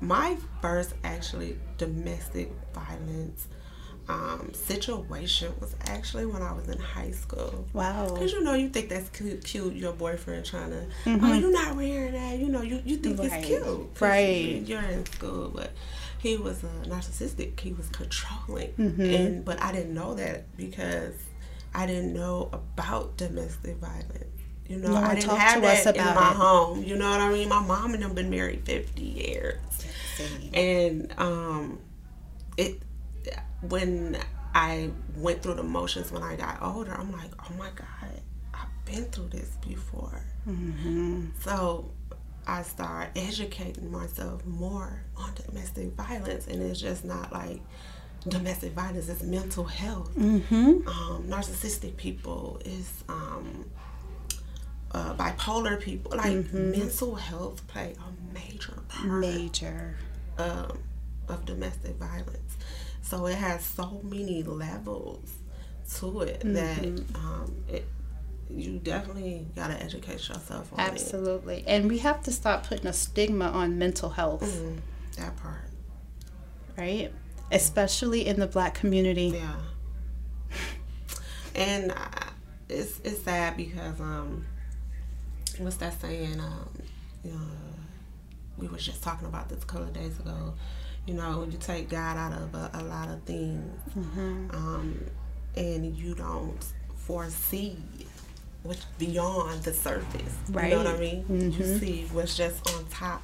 my 0.00 0.36
first 0.62 0.94
actually 1.04 1.58
domestic 1.76 2.50
violence 2.74 3.46
um, 4.08 4.52
situation 4.54 5.52
was 5.60 5.74
actually 5.86 6.26
when 6.26 6.40
I 6.40 6.52
was 6.52 6.68
in 6.68 6.78
high 6.78 7.10
school. 7.10 7.66
Wow. 7.72 8.08
Cause 8.16 8.32
you 8.32 8.42
know 8.42 8.54
you 8.54 8.68
think 8.68 8.88
that's 8.88 9.08
cute, 9.10 9.44
cute 9.44 9.74
your 9.74 9.92
boyfriend 9.92 10.46
trying 10.46 10.70
to, 10.70 10.86
oh 11.06 11.10
Mhm. 11.18 11.40
you're 11.40 11.52
not 11.52 11.76
wearing 11.76 12.12
that, 12.12 12.38
you 12.38 12.48
know 12.48 12.62
you, 12.62 12.80
you 12.86 12.96
think 12.98 13.18
Right. 13.18 13.32
it's 13.32 13.46
cute, 13.46 13.90
Right. 14.00 14.62
You're 14.64 14.80
in 14.82 15.04
school, 15.06 15.50
but 15.54 15.72
he 16.18 16.36
was 16.38 16.62
uh, 16.64 16.68
narcissistic. 16.86 17.58
He 17.60 17.72
was 17.72 17.88
controlling, 17.88 18.72
Mhm. 18.78 19.14
and 19.14 19.44
but 19.44 19.60
I 19.62 19.72
didn't 19.72 19.92
know 19.94 20.14
that 20.14 20.56
because 20.56 21.14
I 21.74 21.84
didn't 21.86 22.14
know 22.14 22.48
about 22.52 23.16
domestic 23.16 23.76
violence. 23.76 24.35
You 24.68 24.78
know, 24.78 24.92
No, 24.92 24.96
I 25.02 25.14
didn't 25.14 25.30
have 25.30 25.62
that 25.62 25.96
in 25.96 26.04
my 26.04 26.30
it. 26.30 26.36
home. 26.36 26.82
You 26.82 26.96
know 26.96 27.08
what 27.10 27.20
I 27.20 27.32
mean? 27.32 27.48
My 27.48 27.60
mom 27.60 27.94
and 27.94 28.02
them 28.02 28.14
been 28.14 28.30
married 28.30 28.64
fifty 28.64 29.04
years 29.04 29.58
and 30.54 31.12
um 31.18 31.78
it 32.56 32.80
when 33.62 34.16
i 34.54 34.90
went 35.16 35.42
through 35.42 35.54
the 35.54 35.62
motions 35.62 36.10
when 36.10 36.22
i 36.22 36.34
got 36.36 36.62
older 36.62 36.92
i'm 36.94 37.12
like 37.12 37.30
oh 37.40 37.52
my 37.58 37.68
god 37.74 38.22
i've 38.54 38.84
been 38.86 39.04
through 39.06 39.28
this 39.28 39.50
before 39.66 40.22
Mhm. 40.48 41.32
so 41.42 41.90
i 42.46 42.62
started 42.62 43.10
educating 43.18 43.90
myself 43.90 44.44
more 44.46 45.02
on 45.16 45.32
domestic 45.46 45.92
violence 45.92 46.46
and 46.46 46.62
it's 46.62 46.80
just 46.80 47.04
not 47.04 47.30
like 47.32 47.60
domestic 48.26 48.72
violence 48.72 49.08
it's 49.10 49.22
mental 49.22 49.64
health 49.64 50.14
Mhm. 50.16 50.86
um, 50.86 51.24
narcissistic 51.24 51.96
people 51.98 52.60
is 52.64 53.04
um, 53.08 53.66
uh, 54.96 55.14
bipolar 55.14 55.78
people 55.80 56.12
like 56.16 56.52
mental 56.52 57.14
health 57.14 57.66
play 57.66 57.94
a 57.98 58.34
major 58.34 58.78
part 58.88 59.20
Major. 59.20 59.96
um, 60.38 60.78
of 61.28 61.44
domestic 61.44 61.96
violence. 61.96 62.56
So 63.02 63.26
it 63.26 63.36
has 63.36 63.62
so 63.64 64.00
many 64.04 64.42
levels 64.42 65.30
to 65.96 66.22
it 66.22 66.40
that 66.44 66.84
um, 67.14 67.54
it, 67.68 67.86
you 68.50 68.78
definitely 68.78 69.46
got 69.54 69.68
to 69.68 69.80
educate 69.82 70.26
yourself 70.28 70.72
on 70.72 70.78
that. 70.78 70.92
Absolutely. 70.92 71.62
And 71.66 71.88
we 71.88 71.98
have 71.98 72.22
to 72.22 72.32
stop 72.32 72.66
putting 72.66 72.86
a 72.86 72.92
stigma 72.92 73.46
on 73.48 73.78
mental 73.78 74.08
health, 74.10 74.42
it. 74.42 74.48
Mm, 74.64 74.78
that 75.18 75.36
part. 75.36 75.68
right? 76.78 77.12
Especially 77.52 78.26
in 78.26 78.40
the 78.40 78.46
black 78.46 78.74
community. 78.74 79.32
Yeah. 79.34 79.54
And 81.54 81.92
I, 81.92 82.28
it's 82.68 83.00
it's 83.04 83.22
sad 83.22 83.56
because 83.56 84.00
um, 84.00 84.44
what's 85.58 85.76
that 85.78 86.00
saying? 86.00 86.40
Um, 86.40 86.68
you 87.24 87.32
know, 87.32 87.38
we 88.58 88.68
was 88.68 88.84
just 88.84 89.02
talking 89.02 89.26
about 89.28 89.48
this 89.48 89.62
a 89.62 89.66
couple 89.66 89.86
of 89.86 89.92
days 89.92 90.18
ago. 90.18 90.54
You 91.06 91.14
know, 91.14 91.40
when 91.40 91.52
you 91.52 91.58
take 91.58 91.88
God 91.88 92.16
out 92.16 92.32
of 92.32 92.54
a, 92.54 92.70
a 92.74 92.82
lot 92.82 93.08
of 93.08 93.22
things, 93.22 93.80
Mm-hmm. 93.96 94.50
um, 94.50 95.00
and 95.56 95.96
you 95.96 96.14
don't 96.14 96.58
foresee 96.96 97.76
what's 98.62 98.84
beyond 98.98 99.62
the 99.62 99.72
surface. 99.72 100.34
You 100.48 100.54
know 100.54 100.78
what 100.78 100.86
I 100.88 100.96
mean? 100.98 101.24
You 101.28 101.64
Mhm. 101.64 101.78
see 101.80 102.06
what's 102.12 102.36
just 102.36 102.68
on 102.74 102.84
top 102.86 103.22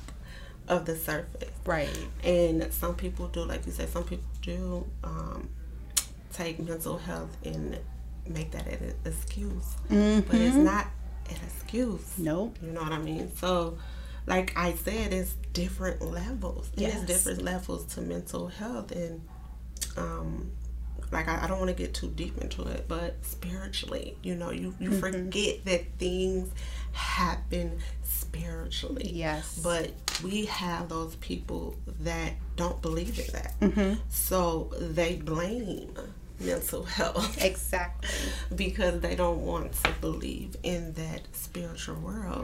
of 0.68 0.84
the 0.86 0.94
surface. 0.96 1.50
Right. 1.64 1.90
And 2.22 2.72
some 2.72 2.94
people 2.94 3.26
do, 3.28 3.44
like 3.44 3.66
you 3.66 3.72
said, 3.72 3.88
some 3.88 4.04
people 4.04 4.24
do 4.40 4.86
um, 5.02 5.48
take 6.32 6.60
mental 6.60 6.98
health 6.98 7.36
and 7.44 7.76
make 8.28 8.52
that 8.52 8.66
an 8.68 8.94
excuse. 9.04 9.74
But 9.88 10.36
it's 10.36 10.56
Mhm. 10.56 10.62
not 10.64 10.86
an 11.30 11.36
excuse. 11.44 12.18
Nope. 12.18 12.58
You 12.62 12.70
know 12.72 12.82
what 12.82 12.92
I 12.92 12.98
mean? 12.98 13.30
So, 13.36 13.78
like 14.26 14.52
I 14.56 14.74
said, 14.74 15.12
it's 15.12 15.34
different 15.52 16.02
levels. 16.02 16.70
Yes. 16.76 17.02
different 17.06 17.42
levels 17.42 17.84
to 17.94 18.00
mental 18.00 18.48
health. 18.48 18.92
And, 18.92 19.20
um, 19.96 20.50
like, 21.10 21.28
I, 21.28 21.44
I 21.44 21.46
don't 21.46 21.58
want 21.58 21.68
to 21.70 21.76
get 21.76 21.92
too 21.94 22.08
deep 22.08 22.38
into 22.38 22.62
it, 22.64 22.86
but 22.88 23.16
spiritually, 23.22 24.16
you 24.22 24.34
know, 24.34 24.50
you, 24.50 24.74
you 24.78 24.92
forget 24.92 25.64
that 25.66 25.84
things 25.98 26.50
happen 26.92 27.78
spiritually. 28.02 29.10
Yes. 29.12 29.58
But 29.62 29.90
we 30.24 30.46
have 30.46 30.88
those 30.88 31.16
people 31.16 31.76
that 32.00 32.32
don't 32.56 32.80
believe 32.80 33.18
in 33.18 33.26
that. 33.32 33.60
Mhm. 33.60 33.98
So 34.08 34.70
they 34.78 35.16
blame 35.16 35.94
mental 36.40 36.82
health 36.98 37.42
Exactly. 37.42 38.08
because 38.56 39.00
they 39.00 39.14
don't 39.14 39.40
want 39.44 39.72
to 39.84 39.90
believe 40.00 40.56
in 40.62 40.92
that 40.94 41.01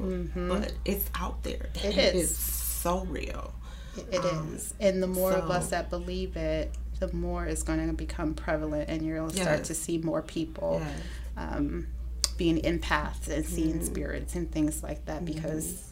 world. 0.00 0.30
But 0.34 0.72
it's 0.84 1.08
out 1.14 1.42
there. 1.42 1.68
Mm-hmm. 1.74 1.86
It 1.88 1.96
and 1.98 2.16
is. 2.16 2.30
It's 2.30 2.38
so 2.38 3.04
real. 3.04 3.52
It 3.96 4.24
is, 4.24 4.72
Um, 4.72 4.76
And 4.80 5.02
the 5.02 5.06
more 5.08 5.32
of 5.32 5.50
us 5.50 5.70
that 5.70 5.90
believe 5.90 6.36
it, 6.36 6.72
the 7.00 7.12
more 7.12 7.46
it's 7.46 7.62
going 7.64 7.86
to 7.86 7.92
become 7.94 8.34
prevalent, 8.34 8.88
and 8.88 9.02
you'll 9.04 9.30
start 9.30 9.64
to 9.64 9.74
see 9.74 9.98
more 9.98 10.22
people 10.22 10.80
Yes. 10.84 11.00
um, 11.36 11.86
being 12.36 12.58
empaths 12.62 13.28
and 13.28 13.44
seeing 13.44 13.74
Mm-hmm. 13.74 13.84
spirits 13.84 14.34
and 14.36 14.50
things 14.52 14.82
like 14.82 15.04
that 15.06 15.24
because 15.24 15.84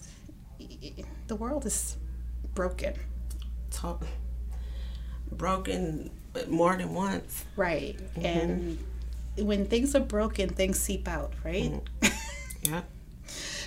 i- 0.61 0.93
the 1.27 1.35
world 1.37 1.67
is 1.67 1.97
broken. 2.55 2.95
Talk, 3.71 4.05
broken 5.33 6.11
more 6.49 6.77
than 6.77 6.95
once. 6.95 7.45
Right. 7.57 7.97
Mm-hmm. 8.15 8.25
And 8.27 8.79
when 9.49 9.67
things 9.67 9.95
are 9.95 10.01
broken, 10.01 10.49
things 10.51 10.79
seep 10.79 11.09
out, 11.09 11.33
right? 11.45 11.73
Mm-hmm. 12.03 12.73
Yeah. 12.73 12.83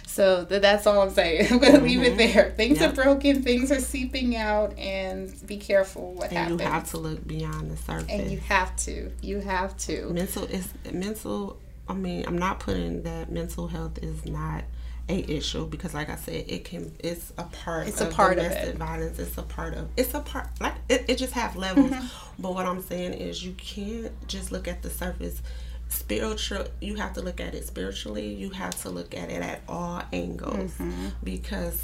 So 0.10 0.44
th- 0.44 0.62
that's 0.62 0.88
all 0.88 1.02
I'm 1.02 1.12
saying. 1.12 1.48
I'm 1.52 1.60
going 1.60 1.74
to 1.74 1.82
leave 1.82 2.02
it 2.02 2.18
there. 2.18 2.52
Things 2.58 2.80
Yep. 2.80 2.92
are 2.92 2.96
broken, 3.04 3.44
things 3.44 3.72
are 3.72 3.80
seeping 3.80 4.36
out, 4.36 4.78
and 4.78 5.32
be 5.48 5.58
careful 5.58 6.14
what 6.14 6.30
And 6.30 6.38
happens. 6.38 6.62
you 6.62 6.68
have 6.68 6.90
to 6.92 6.98
look 6.98 7.28
beyond 7.28 7.70
the 7.72 7.78
surface. 7.78 8.08
and 8.10 8.32
you 8.32 8.40
have 8.40 8.76
to. 8.78 9.12
You 9.22 9.40
have 9.40 9.78
to. 9.88 10.10
mental 10.10 10.46
is 10.46 10.68
mental 10.92 11.60
i 11.88 11.94
mean 11.94 12.24
i'm 12.28 12.38
not 12.38 12.60
putting 12.60 13.02
that 13.04 13.32
mental 13.32 13.68
health 13.68 13.98
is 14.04 14.24
not 14.26 14.64
a 15.10 15.18
issue 15.32 15.66
because 15.66 15.94
like 15.96 16.08
i 16.10 16.16
said 16.16 16.46
it 16.48 16.64
can 16.64 16.92
it's 17.00 17.34
a 17.40 17.44
part 17.44 17.88
It's 17.88 18.00
a 18.02 18.06
part 18.06 18.38
of 18.38 18.46
it. 18.46 18.76
violence 18.78 19.18
it's 19.18 19.38
a 19.40 19.42
part 19.44 19.74
of 19.74 19.88
it's 19.98 20.14
a 20.14 20.20
part 20.20 20.48
like 20.62 20.76
it, 20.88 21.06
it 21.08 21.18
just 21.18 21.34
have 21.34 21.56
levels 21.56 21.90
Mm-hmm. 21.90 22.42
but 22.44 22.54
what 22.54 22.68
i'm 22.68 22.82
saying 22.84 23.14
is 23.14 23.44
you 23.44 23.54
can't 23.54 24.12
just 24.28 24.52
look 24.52 24.68
at 24.68 24.84
the 24.84 24.90
surface 24.92 25.42
spiritual 25.90 26.66
you 26.82 26.96
have 26.96 27.14
to 27.14 27.22
look 27.22 27.40
at 27.42 27.54
it 27.56 27.66
spiritually 27.66 28.34
you 28.34 28.50
have 28.52 28.80
to 28.82 28.90
look 28.90 29.16
at 29.16 29.30
it 29.30 29.42
at 29.42 29.62
all 29.68 30.02
angles 30.14 30.72
Mm-hmm. 30.74 31.08
because 31.24 31.84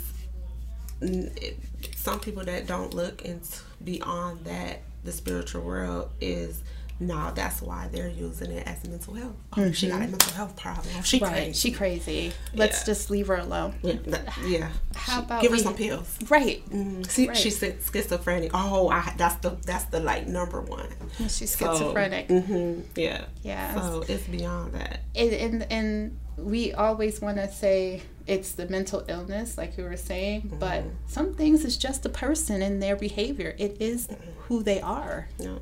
it, 1.02 1.58
some 1.96 2.20
people 2.20 2.44
that 2.46 2.68
don't 2.68 2.94
look 2.94 3.24
into 3.24 3.60
beyond 3.84 4.46
that 4.46 4.82
the 5.04 5.12
spiritual 5.12 5.62
world 5.62 6.10
is 6.22 6.62
no 7.00 7.32
that's 7.36 7.62
why 7.62 7.90
they're 7.92 8.08
using 8.10 8.52
it 8.52 8.66
as 8.68 8.88
mental 8.88 9.14
health 9.14 9.36
oh 9.58 9.72
she 9.72 9.88
got 9.90 9.98
a 9.98 10.08
mental 10.08 10.32
health 10.34 10.56
problem 10.56 11.04
she 11.04 11.18
Mm-hmm. 11.20 11.26
right. 11.26 11.34
crazy 11.44 11.54
She 11.70 11.72
crazy. 11.72 12.32
Let's 12.54 12.80
Yeah. 12.82 12.86
just 12.86 13.10
leave 13.10 13.28
her 13.28 13.36
alone. 13.36 13.76
yeah, 13.84 14.22
yeah. 14.46 14.70
How 14.96 15.20
about 15.20 15.42
give 15.42 15.52
her 15.52 15.58
we- 15.58 15.64
some 15.64 15.76
pills 15.76 16.18
Right. 16.30 16.64
Mm, 16.70 17.06
see, 17.10 17.28
Right. 17.28 17.36
she's 17.38 17.60
schizophrenic 17.60 18.52
oh 18.54 18.90
I, 18.90 19.14
that's 19.18 19.36
the 19.36 19.52
that's 19.66 19.86
the 19.86 20.00
like 20.00 20.28
number 20.28 20.62
one 20.62 20.88
She's 21.28 21.56
So, 21.56 21.72
schizophrenic. 21.72 22.28
hmm 22.30 22.82
yeah 22.96 23.26
Yeah. 23.44 23.76
so 23.76 24.04
it's 24.08 24.24
beyond 24.28 24.74
that 24.74 25.02
and, 25.16 25.34
and 25.34 25.68
and 25.72 26.18
we 26.38 26.74
always 26.74 27.22
want 27.22 27.38
to 27.38 27.52
say 27.52 28.02
it's 28.28 28.54
the 28.54 28.68
mental 28.68 29.04
illness 29.08 29.58
like 29.58 29.78
you 29.78 29.84
were 29.84 29.96
saying 29.98 30.56
but 30.60 30.84
some 31.08 31.34
things 31.34 31.64
is 31.64 31.78
just 31.78 32.06
a 32.06 32.10
person 32.10 32.62
and 32.62 32.82
their 32.82 32.96
behavior 32.96 33.54
it 33.58 33.78
is 33.80 34.08
who 34.48 34.64
they 34.64 34.82
are 34.82 35.28
yeah 35.40 35.56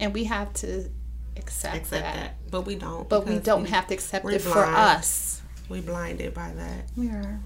and 0.00 0.12
we 0.14 0.24
have 0.24 0.52
to 0.54 0.88
accept, 1.36 1.76
accept 1.76 1.90
that. 1.90 2.14
that. 2.14 2.50
But 2.50 2.62
we 2.62 2.74
don't. 2.76 3.08
But 3.08 3.26
we 3.26 3.38
don't 3.38 3.66
have 3.66 3.86
to 3.88 3.94
accept 3.94 4.26
it 4.30 4.40
for 4.40 4.64
us. 4.64 5.42
We 5.68 5.80
blinded 5.80 6.32
by 6.34 6.52
that 6.54 6.84
We 6.96 7.10
are. 7.10 7.38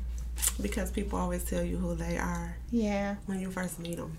because 0.60 0.90
people 0.92 1.18
always 1.18 1.44
tell 1.44 1.62
you 1.64 1.76
who 1.76 1.94
they 1.96 2.16
are 2.18 2.56
Yeah. 2.70 3.16
when 3.26 3.40
you 3.40 3.50
first 3.50 3.78
meet 3.80 3.96
them. 3.96 4.16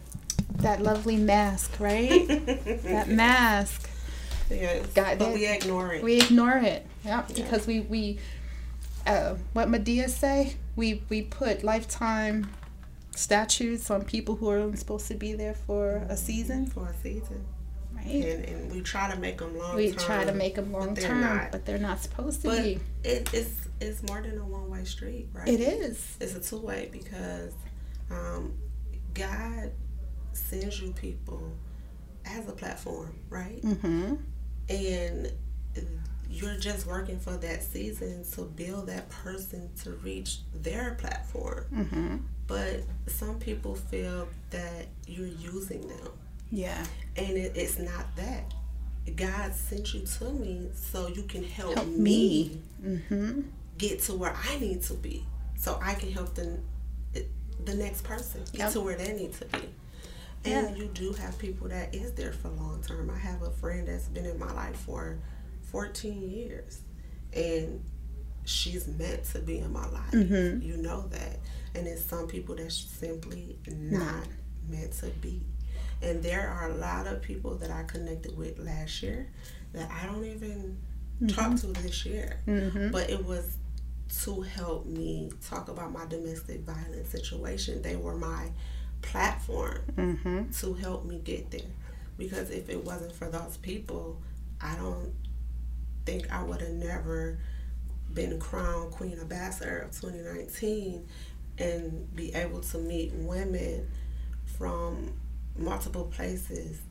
That 0.57 0.81
lovely 0.83 1.15
mask, 1.17 1.79
right? 1.79 2.27
that 2.83 3.07
mask. 3.07 3.89
Yes, 4.49 4.85
Got 4.87 5.19
but 5.19 5.29
it. 5.29 5.33
we 5.33 5.47
ignore 5.47 5.93
it. 5.93 6.03
We 6.03 6.17
ignore 6.19 6.57
it. 6.57 6.85
Yeah. 7.05 7.23
Because 7.33 7.65
we 7.65 7.79
we 7.79 8.19
uh, 9.07 9.35
what 9.53 9.69
Madea 9.69 10.09
say? 10.09 10.55
We 10.75 11.01
we 11.09 11.21
put 11.23 11.63
lifetime 11.63 12.49
statutes 13.15 13.89
on 13.89 14.03
people 14.03 14.35
who 14.35 14.49
are 14.49 14.75
supposed 14.75 15.07
to 15.07 15.15
be 15.15 15.33
there 15.33 15.53
for 15.53 16.05
a 16.09 16.17
season, 16.17 16.65
for 16.67 16.87
a 16.89 16.93
season, 17.01 17.45
right? 18.05 18.13
and, 18.13 18.45
and 18.45 18.71
we 18.71 18.81
try 18.81 19.11
to 19.11 19.19
make 19.19 19.37
them 19.39 19.57
long. 19.57 19.75
we 19.75 19.91
term, 19.91 19.99
try 19.99 20.23
to 20.25 20.33
make 20.33 20.55
them 20.55 20.71
long 20.71 20.95
term, 20.95 21.21
not. 21.21 21.51
but 21.51 21.65
they're 21.65 21.77
not 21.77 21.99
supposed 22.01 22.41
to 22.41 22.47
But 22.49 22.63
be. 22.63 22.79
it, 23.03 23.29
it's 23.33 23.67
it's 23.81 24.03
more 24.03 24.21
than 24.21 24.37
a 24.37 24.45
one 24.45 24.69
way 24.69 24.83
street, 24.85 25.27
right? 25.33 25.47
It 25.47 25.59
is. 25.59 26.17
It's 26.21 26.35
a 26.35 26.39
two 26.39 26.59
way 26.59 26.89
because 26.91 27.53
um, 28.09 28.53
God 29.13 29.71
sends 30.33 30.81
you 30.81 30.91
people 30.93 31.51
as 32.25 32.47
a 32.47 32.53
platform, 32.53 33.13
right? 33.29 33.61
Mm-hmm. 33.61 34.15
And 34.69 35.31
you're 36.29 36.57
just 36.57 36.87
working 36.87 37.19
for 37.19 37.37
that 37.37 37.61
season 37.63 38.23
to 38.31 38.41
build 38.43 38.87
that 38.87 39.09
person 39.09 39.69
to 39.83 39.91
reach 39.91 40.39
their 40.53 40.95
platform. 40.95 41.65
Mm-hmm. 41.73 42.17
But 42.47 42.81
some 43.07 43.39
people 43.39 43.75
feel 43.75 44.27
that 44.49 44.87
you're 45.07 45.27
using 45.27 45.87
them, 45.87 46.09
Yeah. 46.55 46.85
and 47.17 47.29
it, 47.37 47.53
it's 47.55 47.79
not 47.79 48.05
that. 48.15 48.53
God 49.15 49.53
sent 49.53 49.93
you 49.93 50.01
to 50.05 50.25
me 50.31 50.69
so 50.73 51.07
you 51.07 51.23
can 51.23 51.43
help, 51.43 51.73
Help 51.75 51.87
me 51.87 51.97
me. 51.99 52.61
Mm-hmm. 52.85 53.41
get 53.77 53.99
to 54.03 54.13
where 54.13 54.33
I 54.49 54.57
need 54.59 54.81
to 54.83 54.93
be, 54.93 55.25
so 55.57 55.77
I 55.81 55.93
can 55.95 56.11
help 56.11 56.35
the 56.35 56.59
the 57.65 57.73
next 57.75 58.03
person 58.03 58.41
get 58.51 58.59
Yep. 58.59 58.71
to 58.73 58.81
where 58.81 58.95
they 58.97 59.13
need 59.13 59.33
to 59.33 59.45
be. 59.45 59.69
Yeah. 60.45 60.65
And 60.67 60.77
you 60.77 60.87
do 60.93 61.13
have 61.13 61.37
people 61.39 61.67
that 61.69 61.95
is 61.95 62.11
there 62.13 62.33
for 62.33 62.49
long 62.49 62.81
term. 62.85 63.09
I 63.09 63.17
have 63.17 63.41
a 63.41 63.49
friend 63.51 63.87
that's 63.87 64.07
been 64.07 64.25
in 64.25 64.37
my 64.39 64.51
life 64.53 64.75
for 64.77 65.17
14 65.71 66.29
years, 66.29 66.81
and 67.33 67.81
she's 68.45 68.87
meant 68.87 69.23
to 69.33 69.39
be 69.39 69.59
in 69.59 69.71
my 69.71 69.87
life. 69.89 70.11
Mhm. 70.11 70.61
You 70.63 70.77
know 70.77 71.07
that, 71.09 71.39
and 71.75 71.87
it's 71.87 72.03
some 72.05 72.27
people 72.27 72.55
that's 72.55 72.75
simply 72.75 73.57
not 73.67 74.27
meant 74.69 74.91
to 74.99 75.07
be. 75.21 75.41
And 76.03 76.21
there 76.21 76.49
are 76.49 76.69
a 76.69 76.73
lot 76.75 77.07
of 77.07 77.21
people 77.21 77.55
that 77.55 77.71
I 77.71 77.83
connected 77.83 78.37
with 78.37 78.59
last 78.59 79.01
year 79.01 79.29
that 79.73 79.89
I 79.89 80.05
don't 80.05 80.25
even 80.25 80.77
talk 81.29 81.55
to 81.61 81.67
this 81.67 82.05
year 82.05 82.37
Mm-hmm. 82.47 82.91
but 82.91 83.09
it 83.09 83.23
was 83.25 83.55
to 84.23 84.41
help 84.41 84.85
me 84.85 85.31
talk 85.47 85.69
about 85.69 85.91
my 85.91 86.05
domestic 86.05 86.61
violence 86.61 87.09
situation. 87.09 87.81
They 87.81 87.95
were 87.95 88.15
my 88.15 88.49
platform 89.01 89.81
Mm-hmm. 89.97 90.51
to 90.51 90.73
help 90.75 91.05
me 91.05 91.19
get 91.23 91.49
there. 91.51 91.61
Because 92.17 92.49
if 92.51 92.69
it 92.69 92.83
wasn't 92.83 93.13
for 93.13 93.27
those 93.29 93.57
people, 93.57 94.17
I 94.61 94.75
don't 94.75 95.11
think 96.05 96.31
I 96.31 96.43
would 96.43 96.61
have 96.61 96.71
never 96.71 97.39
been 98.13 98.39
crowned 98.39 98.91
Queen 98.91 99.17
Ambassador 99.19 99.79
of 99.79 99.91
2019 99.99 101.07
and 101.57 102.15
be 102.15 102.33
able 102.35 102.59
to 102.61 102.77
meet 102.77 103.11
women 103.13 103.87
from 104.57 105.13
multiple 105.57 106.05
places 106.05 106.81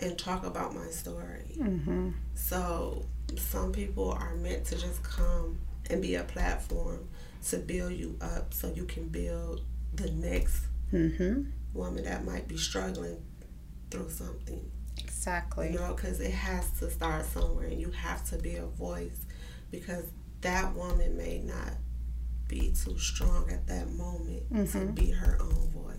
and 0.00 0.18
talk 0.18 0.44
about 0.44 0.74
my 0.74 0.86
story. 0.88 1.56
Mm-hmm. 1.58 2.10
So 2.34 3.06
some 3.36 3.72
people 3.72 4.10
are 4.12 4.34
meant 4.36 4.64
to 4.66 4.76
just 4.78 5.02
come 5.02 5.58
and 5.90 6.00
be 6.02 6.14
a 6.14 6.24
platform 6.24 7.08
to 7.48 7.56
build 7.58 7.92
you 7.92 8.16
up 8.20 8.52
so 8.54 8.72
you 8.74 8.84
can 8.84 9.08
build 9.08 9.62
the 9.94 10.10
next 10.12 10.64
Mm-hmm. 10.92 11.42
woman 11.72 12.02
that 12.04 12.24
might 12.24 12.48
be 12.48 12.56
struggling 12.56 13.22
through 13.92 14.10
something. 14.10 14.68
Exactly. 14.98 15.70
You 15.72 15.78
know, 15.78 15.94
because 15.94 16.18
it 16.20 16.32
has 16.32 16.68
to 16.80 16.90
start 16.90 17.26
somewhere 17.26 17.66
and 17.66 17.80
you 17.80 17.90
have 17.92 18.24
to 18.30 18.36
be 18.38 18.56
a 18.56 18.66
voice 18.66 19.24
because 19.70 20.04
that 20.40 20.74
woman 20.74 21.16
may 21.16 21.38
not 21.38 21.74
be 22.48 22.72
too 22.72 22.98
strong 22.98 23.48
at 23.52 23.68
that 23.68 23.88
moment 23.92 24.48
to 24.50 24.56
Mhm. 24.78 24.94
be 24.96 25.10
her 25.12 25.38
own 25.40 25.70
voice. 25.70 25.96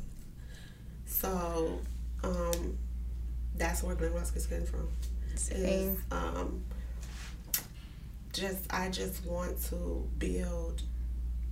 So, 1.05 1.79
um, 2.23 2.77
that's 3.55 3.83
where 3.83 3.95
Glam 3.95 4.11
Gloss 4.11 4.31
Kiss 4.31 4.45
came 4.47 4.65
from. 4.65 4.87
is 5.51 5.97
um, 6.11 6.63
just 8.33 8.71
I 8.73 8.89
just 8.89 9.25
want 9.25 9.61
to 9.65 10.07
build 10.17 10.81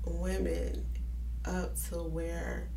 women 0.06 0.86
up 1.46 1.76
to 1.90 1.96
where 1.96 2.68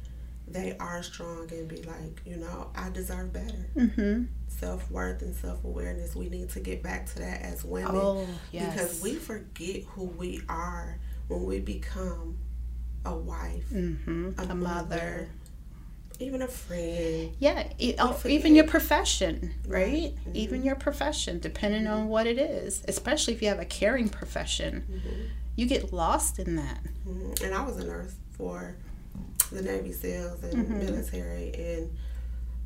they 0.48 0.76
are 0.78 1.02
strong 1.02 1.48
and 1.50 1.68
be 1.68 1.82
like, 1.82 2.20
you 2.26 2.36
know, 2.36 2.70
I 2.74 2.90
deserve 2.90 3.32
better. 3.32 3.66
Mm-hmm. 3.76 4.24
Self 4.48 4.90
worth 4.90 5.22
and 5.22 5.34
self 5.34 5.64
awareness. 5.64 6.14
We 6.14 6.28
need 6.28 6.50
to 6.50 6.60
get 6.60 6.82
back 6.82 7.06
to 7.12 7.18
that 7.20 7.42
as 7.42 7.64
women 7.64 7.90
Oh, 7.94 8.26
yes. 8.50 8.72
because 8.72 9.02
we 9.02 9.14
forget 9.14 9.82
who 9.84 10.04
we 10.04 10.42
are 10.48 10.98
when 11.28 11.44
we 11.44 11.60
become 11.60 12.36
a 13.04 13.14
wife, 13.16 13.68
mm-hmm. 13.70 14.30
a, 14.38 14.42
a 14.42 14.54
mother. 14.54 15.28
Even 16.22 16.42
a 16.42 16.48
friend. 16.48 17.32
Yeah, 17.38 17.68
e- 17.78 17.94
oh, 17.98 18.18
even 18.26 18.54
your 18.54 18.66
profession, 18.66 19.54
right? 19.66 20.14
Mhm. 20.26 20.34
Even 20.34 20.62
your 20.62 20.76
profession, 20.76 21.38
depending 21.40 21.86
on 21.86 22.08
what 22.08 22.26
it 22.26 22.38
is, 22.38 22.82
especially 22.88 23.34
if 23.34 23.42
you 23.42 23.48
have 23.48 23.58
a 23.60 23.64
caring 23.64 24.08
profession, 24.08 24.84
Mhm. 24.90 25.28
you 25.56 25.66
get 25.66 25.92
lost 25.92 26.38
in 26.38 26.56
that. 26.56 26.80
Mhm. 27.08 27.42
And 27.42 27.54
I 27.54 27.62
was 27.64 27.76
a 27.76 27.84
nurse 27.84 28.14
for 28.30 28.76
the 29.50 29.62
Navy 29.62 29.92
SEALs 29.92 30.42
and 30.44 30.66
Mhm. 30.66 30.78
military, 30.84 31.52
and 31.54 31.90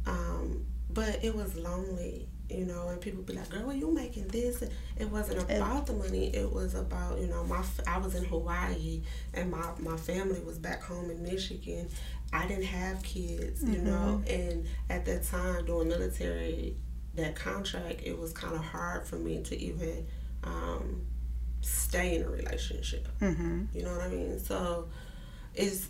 um, 0.06 0.64
but 0.90 1.22
it 1.24 1.34
was 1.34 1.56
lonely, 1.56 2.28
you 2.48 2.64
know. 2.64 2.88
And 2.88 3.00
people 3.00 3.22
be 3.22 3.32
like, 3.34 3.48
"Girl, 3.50 3.68
are 3.70 3.74
you 3.74 3.90
making 3.92 4.28
this?" 4.28 4.62
It 4.96 5.10
wasn't 5.10 5.42
about 5.50 5.86
the 5.86 5.92
money. 5.94 6.28
It 6.34 6.50
was 6.52 6.74
about 6.74 7.18
you 7.20 7.26
know 7.26 7.42
my. 7.44 7.64
I 7.86 7.98
was 7.98 8.14
in 8.14 8.24
Hawaii, 8.24 9.02
and 9.34 9.50
my 9.50 9.72
my 9.78 9.96
family 9.96 10.40
was 10.40 10.58
back 10.58 10.82
home 10.82 11.10
in 11.10 11.22
Michigan. 11.22 11.88
I 12.32 12.46
didn't 12.46 12.64
have 12.64 13.02
kids, 13.02 13.62
you 13.62 13.78
know, 13.78 14.22
and 14.28 14.66
at 14.90 15.04
that 15.06 15.24
time 15.24 15.64
doing 15.64 15.88
military, 15.88 16.76
that 17.14 17.34
contract, 17.36 18.02
it 18.04 18.18
was 18.18 18.32
kind 18.32 18.54
of 18.54 18.62
hard 18.62 19.06
for 19.06 19.16
me 19.16 19.42
to 19.44 19.56
even 19.58 20.06
um, 20.44 21.06
stay 21.60 22.16
in 22.16 22.22
a 22.22 22.28
relationship. 22.28 23.08
Mm-hmm. 23.20 23.64
You 23.72 23.82
know 23.82 23.92
what 23.92 24.02
I 24.02 24.08
mean? 24.08 24.38
So 24.38 24.88
it's 25.54 25.88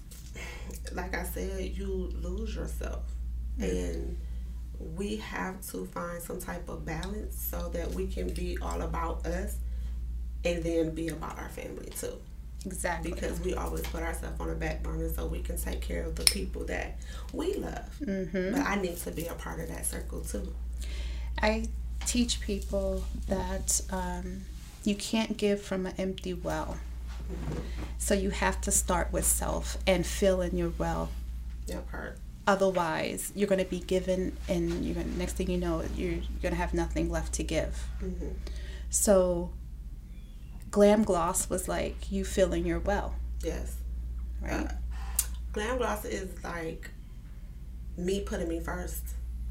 like 0.92 1.14
I 1.14 1.24
said, 1.24 1.76
you 1.76 2.12
lose 2.20 2.54
yourself. 2.54 3.02
And 3.58 4.18
we 4.78 5.16
have 5.16 5.60
to 5.68 5.86
find 5.86 6.22
some 6.22 6.40
type 6.40 6.68
of 6.68 6.84
balance 6.84 7.36
so 7.36 7.68
that 7.70 7.90
we 7.92 8.06
can 8.06 8.28
be 8.28 8.58
all 8.60 8.82
about 8.82 9.26
us 9.26 9.56
and 10.44 10.62
then 10.62 10.94
be 10.94 11.08
about 11.08 11.38
our 11.38 11.48
family 11.48 11.90
too. 11.98 12.18
Exactly. 12.66 13.12
Because 13.12 13.40
we 13.40 13.54
always 13.54 13.82
put 13.82 14.02
ourselves 14.02 14.40
on 14.40 14.48
the 14.48 14.54
back 14.54 14.82
burner 14.82 15.08
so 15.08 15.26
we 15.26 15.40
can 15.40 15.56
take 15.56 15.80
care 15.80 16.02
of 16.04 16.16
the 16.16 16.24
people 16.24 16.64
that 16.66 16.98
we 17.32 17.54
love. 17.54 17.88
mm-hmm. 18.00 18.52
But 18.52 18.60
I 18.60 18.74
need 18.76 18.96
to 18.98 19.10
be 19.10 19.26
a 19.26 19.34
part 19.34 19.60
of 19.60 19.68
that 19.68 19.86
circle 19.86 20.20
too. 20.20 20.52
I 21.40 21.66
teach 22.04 22.40
people 22.40 23.04
that 23.28 23.80
um, 23.90 24.42
you 24.84 24.94
can't 24.94 25.36
give 25.36 25.60
from 25.62 25.86
an 25.86 25.94
empty 25.98 26.34
well. 26.34 26.78
So 27.98 28.14
you 28.14 28.30
have 28.30 28.60
to 28.62 28.70
start 28.70 29.12
with 29.12 29.24
self 29.24 29.78
and 29.86 30.06
fill 30.06 30.40
in 30.40 30.56
your 30.56 30.72
well. 30.78 31.10
That 31.66 31.90
part. 31.90 32.18
Otherwise, 32.46 33.32
you're 33.34 33.48
going 33.48 33.58
to 33.64 33.68
be 33.68 33.80
given, 33.80 34.36
and 34.48 34.84
you're 34.84 34.94
gonna, 34.94 35.08
next 35.16 35.32
thing 35.32 35.50
you 35.50 35.58
know, 35.58 35.82
you're, 35.96 36.12
you're 36.12 36.22
going 36.40 36.52
to 36.54 36.60
have 36.60 36.72
nothing 36.74 37.10
left 37.10 37.32
to 37.34 37.42
give. 37.42 37.76
hmm 37.98 38.28
So, 38.90 39.50
glam 40.76 41.04
gloss 41.04 41.48
was 41.48 41.68
like 41.68 42.12
you 42.12 42.22
filling 42.22 42.66
your 42.66 42.78
well, 42.80 43.14
Yes. 43.42 43.76
right? 44.42 44.66
Uh, 44.66 44.72
glam 45.54 45.78
gloss 45.78 46.04
is 46.04 46.28
like 46.44 46.90
me 47.96 48.20
putting 48.20 48.46
me 48.46 48.60
first. 48.60 49.02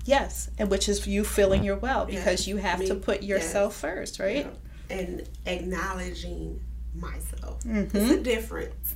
yes, 0.06 0.52
and 0.60 0.70
which 0.70 0.88
is 0.88 1.08
you 1.08 1.24
filling 1.24 1.64
your 1.64 1.78
well 1.78 2.06
because 2.06 2.48
you 2.48 2.58
have 2.58 2.86
to 2.86 2.94
put 2.94 3.24
yourself 3.24 3.76
first, 3.76 4.20
right? 4.20 4.46
Yeah. 4.46 4.96
And 4.98 5.28
acknowledging 5.48 6.60
myself. 6.94 7.64
Mhm. 7.64 7.90
It's 7.96 8.12
a 8.12 8.22
difference. 8.22 8.94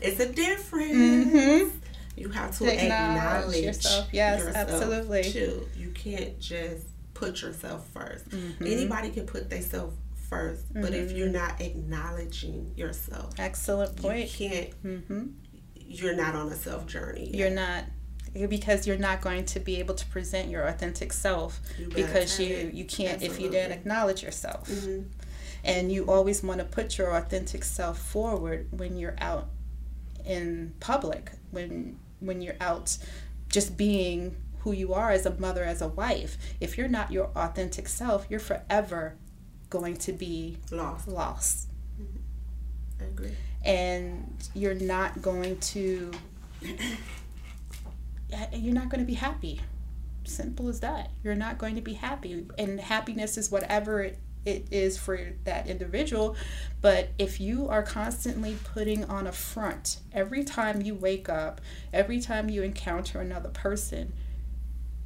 It's 0.00 0.20
a 0.20 0.32
difference. 0.32 1.32
Mhm. 1.32 1.70
You 2.16 2.28
have 2.28 2.56
to 2.58 2.66
acknowledge 2.66 2.84
acknowledge 3.16 3.64
yourself. 3.64 4.08
Yes, 4.12 4.44
yourself, 4.44 4.56
absolutely. 4.70 5.24
Too. 5.24 5.68
You 5.76 5.88
can't 5.90 6.38
just 6.38 6.86
put 7.14 7.42
yourself 7.42 7.88
1st 7.92 8.28
Mhm. 8.28 8.60
Anybody 8.60 9.10
can 9.10 9.26
put 9.26 9.50
themselves 9.50 9.96
first, 10.28 10.64
but 10.74 10.92
if 10.94 11.08
Mm-hmm. 11.08 11.16
you're 11.16 11.28
not 11.28 11.60
acknowledging 11.60 12.72
yourself, 12.76 13.34
Excellent 13.38 13.96
point. 13.96 14.40
you 14.40 14.48
can't. 14.48 14.72
hmm 14.82 15.26
You're 15.76 16.16
not 16.16 16.34
on 16.34 16.48
a 16.50 16.56
self 16.56 16.86
journey. 16.86 17.30
You're 17.34 17.50
not 17.50 17.84
because 18.48 18.84
you're 18.86 18.98
not 18.98 19.20
going 19.20 19.44
to 19.44 19.60
be 19.60 19.78
able 19.78 19.94
to 19.94 20.04
present 20.06 20.50
your 20.50 20.64
authentic 20.66 21.12
self 21.12 21.60
You 21.78 21.86
because 21.88 22.40
you 22.40 22.54
it. 22.54 22.74
you 22.74 22.84
can't 22.84 23.18
if 23.22 23.22
you 23.22 23.28
Absolutely. 23.46 23.50
didn't 23.58 23.72
acknowledge 23.72 24.22
yourself 24.24 24.68
Mhm. 24.68 25.04
and 25.62 25.92
you 25.92 26.04
always 26.10 26.42
want 26.42 26.58
to 26.58 26.64
put 26.64 26.98
your 26.98 27.14
authentic 27.14 27.62
self 27.62 27.96
forward 27.98 28.66
when 28.72 28.96
you're 28.96 29.14
out 29.18 29.50
in 30.24 30.74
public 30.80 31.30
when 31.52 31.96
when 32.18 32.40
you're 32.42 32.56
out 32.60 32.96
just 33.48 33.76
being 33.76 34.36
who 34.60 34.72
you 34.72 34.92
are 34.94 35.10
as 35.12 35.26
a 35.26 35.34
mother 35.38 35.62
as 35.62 35.80
a 35.80 35.86
wife 35.88 36.36
if 36.60 36.76
you're 36.76 36.88
not 36.88 37.12
your 37.12 37.30
authentic 37.36 37.86
self 37.86 38.26
you're 38.28 38.40
forever 38.40 39.14
going 39.78 39.96
to 39.96 40.12
be 40.12 40.56
Lost. 40.70 41.08
lost. 41.08 41.68
Mm-hmm. 42.00 43.02
I 43.02 43.04
agree. 43.06 43.32
and 43.64 44.48
you're 44.54 44.74
not 44.94 45.20
going 45.20 45.58
to 45.74 46.12
you're 48.52 48.74
not 48.74 48.88
going 48.88 49.00
to 49.00 49.06
be 49.06 49.14
happy. 49.14 49.60
Simple 50.24 50.68
as 50.68 50.80
that. 50.80 51.10
You're 51.22 51.34
not 51.34 51.58
going 51.58 51.74
to 51.74 51.82
be 51.82 51.94
happy. 51.94 52.46
And 52.56 52.80
happiness 52.80 53.36
is 53.36 53.50
whatever 53.50 54.00
it, 54.02 54.18
it 54.46 54.66
is 54.70 54.96
for 54.96 55.18
that 55.44 55.66
individual. 55.66 56.36
But 56.80 57.10
if 57.18 57.40
you 57.40 57.68
are 57.68 57.82
constantly 57.82 58.56
putting 58.72 59.04
on 59.04 59.26
a 59.26 59.32
front 59.32 59.98
every 60.12 60.44
time 60.44 60.80
you 60.82 60.94
wake 60.94 61.28
up 61.28 61.60
every 61.92 62.20
time 62.20 62.48
you 62.48 62.62
encounter 62.62 63.20
another 63.20 63.50
person 63.50 64.12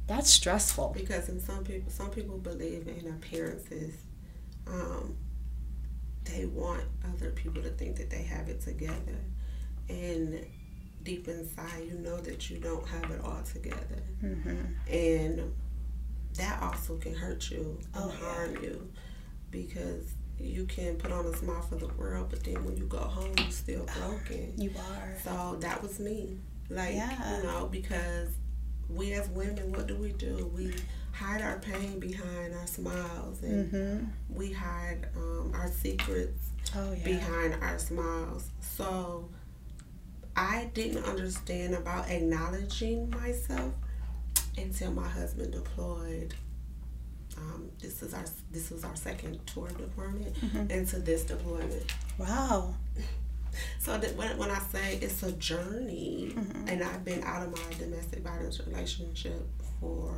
that's 0.07 0.31
stressful. 0.31 0.93
Because 0.97 1.29
in 1.29 1.39
some 1.39 1.63
people, 1.63 1.91
some 1.91 2.09
people 2.09 2.37
believe 2.39 2.87
in 2.87 3.07
appearances. 3.11 3.93
Um, 4.71 5.15
they 6.25 6.45
want 6.45 6.83
other 7.13 7.31
people 7.31 7.61
to 7.63 7.69
think 7.69 7.95
that 7.97 8.09
they 8.09 8.23
have 8.23 8.49
it 8.49 8.61
together, 8.61 9.17
and 9.89 10.45
deep 11.03 11.27
inside, 11.27 11.85
you 11.87 11.93
know 11.97 12.17
that 12.17 12.49
you 12.49 12.57
don't 12.59 12.85
have 12.87 13.09
it 13.11 13.21
all 13.23 13.41
together, 13.43 14.03
hmm 14.21 14.61
and 14.91 15.53
that 16.35 16.61
also 16.61 16.95
can 16.97 17.15
hurt 17.15 17.49
you 17.49 17.79
and 17.95 18.03
Oh, 18.03 18.07
yeah. 18.21 18.25
harm 18.27 18.63
you, 18.63 18.91
because 19.49 20.05
you 20.39 20.65
can 20.65 20.95
put 20.97 21.11
on 21.11 21.25
a 21.25 21.35
smile 21.35 21.61
for 21.63 21.75
the 21.75 21.87
world, 21.87 22.27
but 22.29 22.43
then 22.43 22.63
when 22.63 22.77
you 22.77 22.85
go 22.85 22.99
home, 22.99 23.33
you're 23.37 23.49
still 23.51 23.85
broken. 23.99 24.53
you 24.57 24.71
are 24.91 25.15
So 25.23 25.57
that 25.61 25.81
was 25.81 25.99
me. 25.99 26.37
Like, 26.69 26.93
Yeah. 26.93 27.37
you 27.37 27.43
know, 27.43 27.67
because 27.71 28.29
we 28.87 29.13
as 29.13 29.27
women, 29.29 29.71
what 29.71 29.87
do 29.87 29.95
we 29.95 30.11
do? 30.13 30.51
We 30.55 30.75
hide 31.29 31.41
our 31.41 31.59
pain 31.59 31.99
behind 31.99 32.53
our 32.55 32.67
smiles 32.67 33.41
and 33.43 33.69
hmm 33.71 34.05
we 34.29 34.51
hide 34.51 35.07
um, 35.15 35.51
our 35.53 35.67
secrets 35.67 36.49
oh 36.75 36.91
yeah 36.93 37.03
behind 37.03 37.55
our 37.61 37.77
smiles. 37.79 38.49
So 38.61 39.29
I 40.35 40.69
didn't 40.73 41.03
understand 41.05 41.73
about 41.75 42.09
acknowledging 42.09 43.09
myself 43.09 43.73
until 44.57 44.91
my 44.91 45.07
husband 45.07 45.51
deployed. 45.53 46.33
Um, 47.37 47.69
this 47.81 48.01
is 48.01 48.13
our 48.13 48.25
this 48.51 48.69
was 48.71 48.83
our 48.83 48.95
second 48.95 49.39
tour 49.45 49.67
deployment 49.69 50.33
Mhm. 50.35 50.69
into 50.71 50.99
this 50.99 51.23
deployment. 51.23 51.85
wow 52.17 52.73
So 53.79 53.97
that 53.97 54.15
when, 54.15 54.37
when 54.37 54.51
I 54.51 54.59
say 54.71 54.99
it's 55.01 55.23
a 55.23 55.31
journey, 55.33 56.31
Mhm. 56.35 56.69
and 56.71 56.83
I've 56.83 57.03
been 57.03 57.23
out 57.23 57.41
of 57.45 57.51
my 57.51 57.73
domestic 57.77 58.19
violence 58.19 58.59
relationship 58.65 59.43
for 59.79 60.13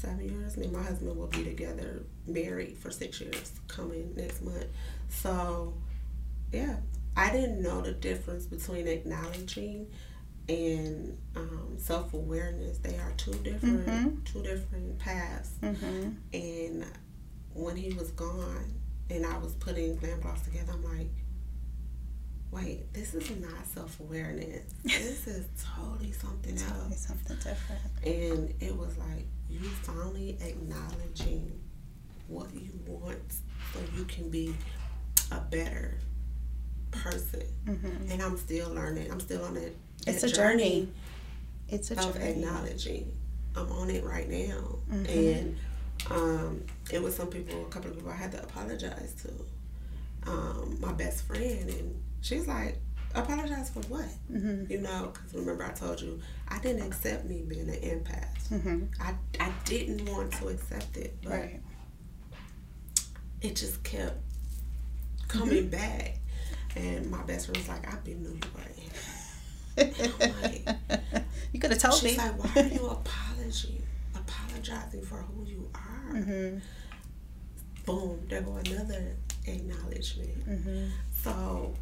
seven 0.00 0.28
years. 0.28 0.56
Me 0.56 0.64
and 0.64 0.72
my 0.72 0.82
husband 0.82 1.16
will 1.16 1.26
be 1.26 1.44
together, 1.44 2.02
married 2.26 2.76
for 2.78 2.90
six 2.90 3.20
years, 3.20 3.52
coming 3.68 4.14
next 4.16 4.42
month. 4.42 4.66
So, 5.08 5.74
yeah, 6.52 6.76
I 7.16 7.30
didn't 7.32 7.62
know 7.62 7.80
the 7.82 7.92
difference 7.92 8.46
between 8.46 8.86
acknowledging 8.88 9.86
and 10.48 11.16
um, 11.36 11.74
self 11.76 12.14
awareness. 12.14 12.78
They 12.78 12.96
are 12.98 13.12
two 13.16 13.32
different, 13.34 13.86
Mhm. 13.86 14.24
two 14.24 14.42
different 14.42 14.98
paths. 14.98 15.50
hmm 15.60 16.10
And 16.32 16.84
when 17.52 17.76
he 17.76 17.92
was 17.94 18.10
gone 18.12 18.72
and 19.10 19.26
I 19.26 19.38
was 19.38 19.52
putting 19.54 19.96
glam 19.96 20.20
gloss 20.20 20.42
together, 20.42 20.72
I'm 20.72 20.82
like, 20.98 21.10
wait, 22.50 22.92
this 22.92 23.14
is 23.14 23.30
not 23.40 23.66
self 23.66 23.98
awareness. 24.00 24.62
This 24.84 25.26
is 25.26 25.46
totally 25.76 26.12
something 26.12 26.56
totally 26.56 26.92
else. 26.92 27.06
something 27.06 27.36
different 27.36 27.82
And 28.04 28.54
it 28.60 28.76
was 28.76 28.96
like, 28.98 29.26
you 29.48 29.60
finally 29.82 30.36
acknowledging 30.40 31.58
what 32.28 32.52
you 32.54 32.70
want 32.86 33.32
so 33.72 33.80
you 33.96 34.04
can 34.04 34.30
be 34.30 34.54
a 35.32 35.40
better 35.40 35.98
person. 36.90 37.42
hmm 37.66 38.10
And 38.10 38.22
I'm 38.22 38.36
still 38.36 38.70
learning. 38.70 39.10
I'm 39.10 39.20
still 39.20 39.44
on 39.44 39.56
it. 39.56 39.76
It's 40.06 40.22
a 40.22 40.28
journey. 40.30 40.88
it's 41.68 41.90
a 41.90 41.94
of 41.98 42.14
journey 42.14 42.30
acknowledging. 42.30 43.12
I'm 43.56 43.70
on 43.72 43.90
it 43.90 44.04
right 44.04 44.28
now, 44.28 44.78
Mhm. 44.92 45.08
and 45.08 45.56
um, 46.10 46.62
it 46.92 47.02
was 47.02 47.14
some 47.16 47.26
people, 47.28 47.66
a 47.66 47.68
couple 47.68 47.90
of 47.90 47.96
people 47.96 48.10
I 48.12 48.16
had 48.16 48.32
to 48.32 48.42
apologize 48.42 49.12
to. 49.22 50.30
Um, 50.30 50.78
my 50.80 50.92
best 50.92 51.24
friend, 51.24 51.68
and 51.68 52.00
she's 52.20 52.46
like, 52.46 52.78
"Apologize 53.14 53.70
for 53.70 53.80
what?" 53.88 54.06
hmm 54.28 54.64
You 54.68 54.80
know, 54.80 55.10
because 55.12 55.34
remember 55.34 55.64
I 55.64 55.72
told 55.72 56.00
you 56.00 56.20
I 56.48 56.58
didn't 56.60 56.86
accept 56.86 57.24
me 57.26 57.42
being 57.46 57.68
an 57.68 57.76
empath. 57.76 58.48
hmm 58.48 58.84
I 59.00 59.14
I 59.38 59.52
didn't 59.64 60.08
want 60.10 60.32
to 60.34 60.48
accept 60.48 60.96
it, 60.96 61.16
but 61.22 61.30
right 61.30 61.60
it 63.42 63.56
just 63.56 63.82
kept 63.82 64.18
coming 65.28 65.68
back. 65.68 66.18
And 66.76 67.10
my 67.10 67.22
best 67.22 67.46
friend 67.46 67.56
was 67.56 67.68
like, 67.68 67.92
"I've 67.92 68.04
been 68.04 68.22
knew 68.22 68.30
you 68.30 68.40
were 68.54 68.62
an 68.62 68.74
empath." 68.86 69.26
you 71.52 71.60
could 71.60 71.70
have 71.70 71.80
told 71.80 71.94
She's 71.94 72.02
me 72.04 72.10
She's 72.10 72.18
like, 72.18 72.44
why 72.54 72.62
are 72.62 72.66
you 72.66 72.86
apologizing? 72.86 73.82
Apologizing 74.14 75.02
for 75.02 75.16
who 75.16 75.44
you 75.46 75.70
are. 75.74 76.16
hmm 76.16 76.58
Boom, 77.86 78.20
there 78.28 78.42
go 78.42 78.56
another 78.56 79.16
acknowledgement. 79.46 80.42
hmm 80.44 80.86
So 81.22 81.74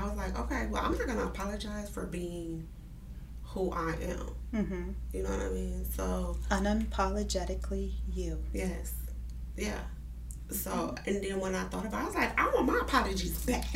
I 0.00 0.04
was 0.08 0.16
like, 0.16 0.38
okay, 0.38 0.66
well, 0.70 0.82
I'm 0.84 0.96
not 0.96 1.06
gonna 1.06 1.24
apologize 1.26 1.88
for 1.88 2.06
being 2.06 2.66
who 3.42 3.70
I 3.72 3.94
am. 4.02 4.64
hmm 4.64 4.90
You 5.12 5.22
know 5.22 5.30
what 5.30 5.40
I 5.42 5.48
mean? 5.50 5.84
So 5.96 6.36
unapologetically 6.50 7.92
you 8.12 8.42
yes, 8.52 8.94
yeah. 9.56 9.78
So 10.50 10.94
and 11.06 11.22
then 11.22 11.40
when 11.40 11.54
I 11.54 11.64
thought 11.64 11.86
about, 11.86 12.00
it, 12.00 12.02
I 12.02 12.06
was 12.06 12.14
like, 12.14 12.38
I 12.40 12.46
want 12.54 12.66
my 12.66 12.78
apologies 12.82 13.38
back. 13.46 13.64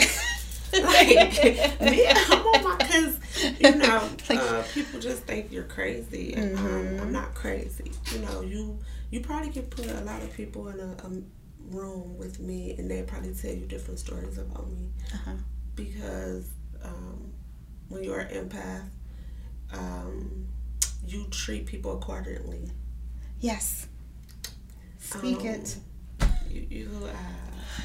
like 0.73 1.17
me, 1.81 2.07
I 2.07 2.43
want 2.45 2.65
my 2.65 2.77
because 2.79 3.19
you 3.61 3.75
know 3.77 4.09
Like- 4.29 4.39
uh, 4.39 4.63
people 4.75 5.01
just 5.01 5.23
think 5.23 5.51
you're 5.53 5.65
crazy. 5.65 6.35
and 6.35 6.57
um, 6.59 7.01
I'm 7.01 7.13
not 7.13 7.35
crazy. 7.35 7.91
You 8.13 8.19
know, 8.21 8.41
you 8.43 8.79
you 9.11 9.21
probably 9.21 9.51
could 9.51 9.71
put 9.71 9.87
a 9.87 10.01
lot 10.03 10.23
of 10.23 10.33
people 10.35 10.69
in 10.69 10.79
a, 10.81 10.97
a 11.05 11.11
room 11.75 12.19
with 12.19 12.39
me, 12.41 12.75
and 12.79 12.91
they 12.91 13.03
probably 13.03 13.33
tell 13.35 13.53
you 13.53 13.67
different 13.67 13.99
stories 13.99 14.39
about 14.39 14.69
me 14.71 14.89
uh-huh. 15.15 15.33
Because 15.79 16.47
um, 16.85 17.33
when 17.89 18.03
you're 18.05 18.19
an 18.21 18.49
empath, 18.49 18.89
um, 19.73 20.47
you 21.07 21.27
treat 21.31 21.67
people 21.67 21.93
accordingly. 21.99 22.65
yes 23.41 23.87
speak 24.99 25.39
Um, 25.41 25.47
it 25.47 25.77
You, 26.51 26.67
you 26.71 26.91
uh, 27.07 27.83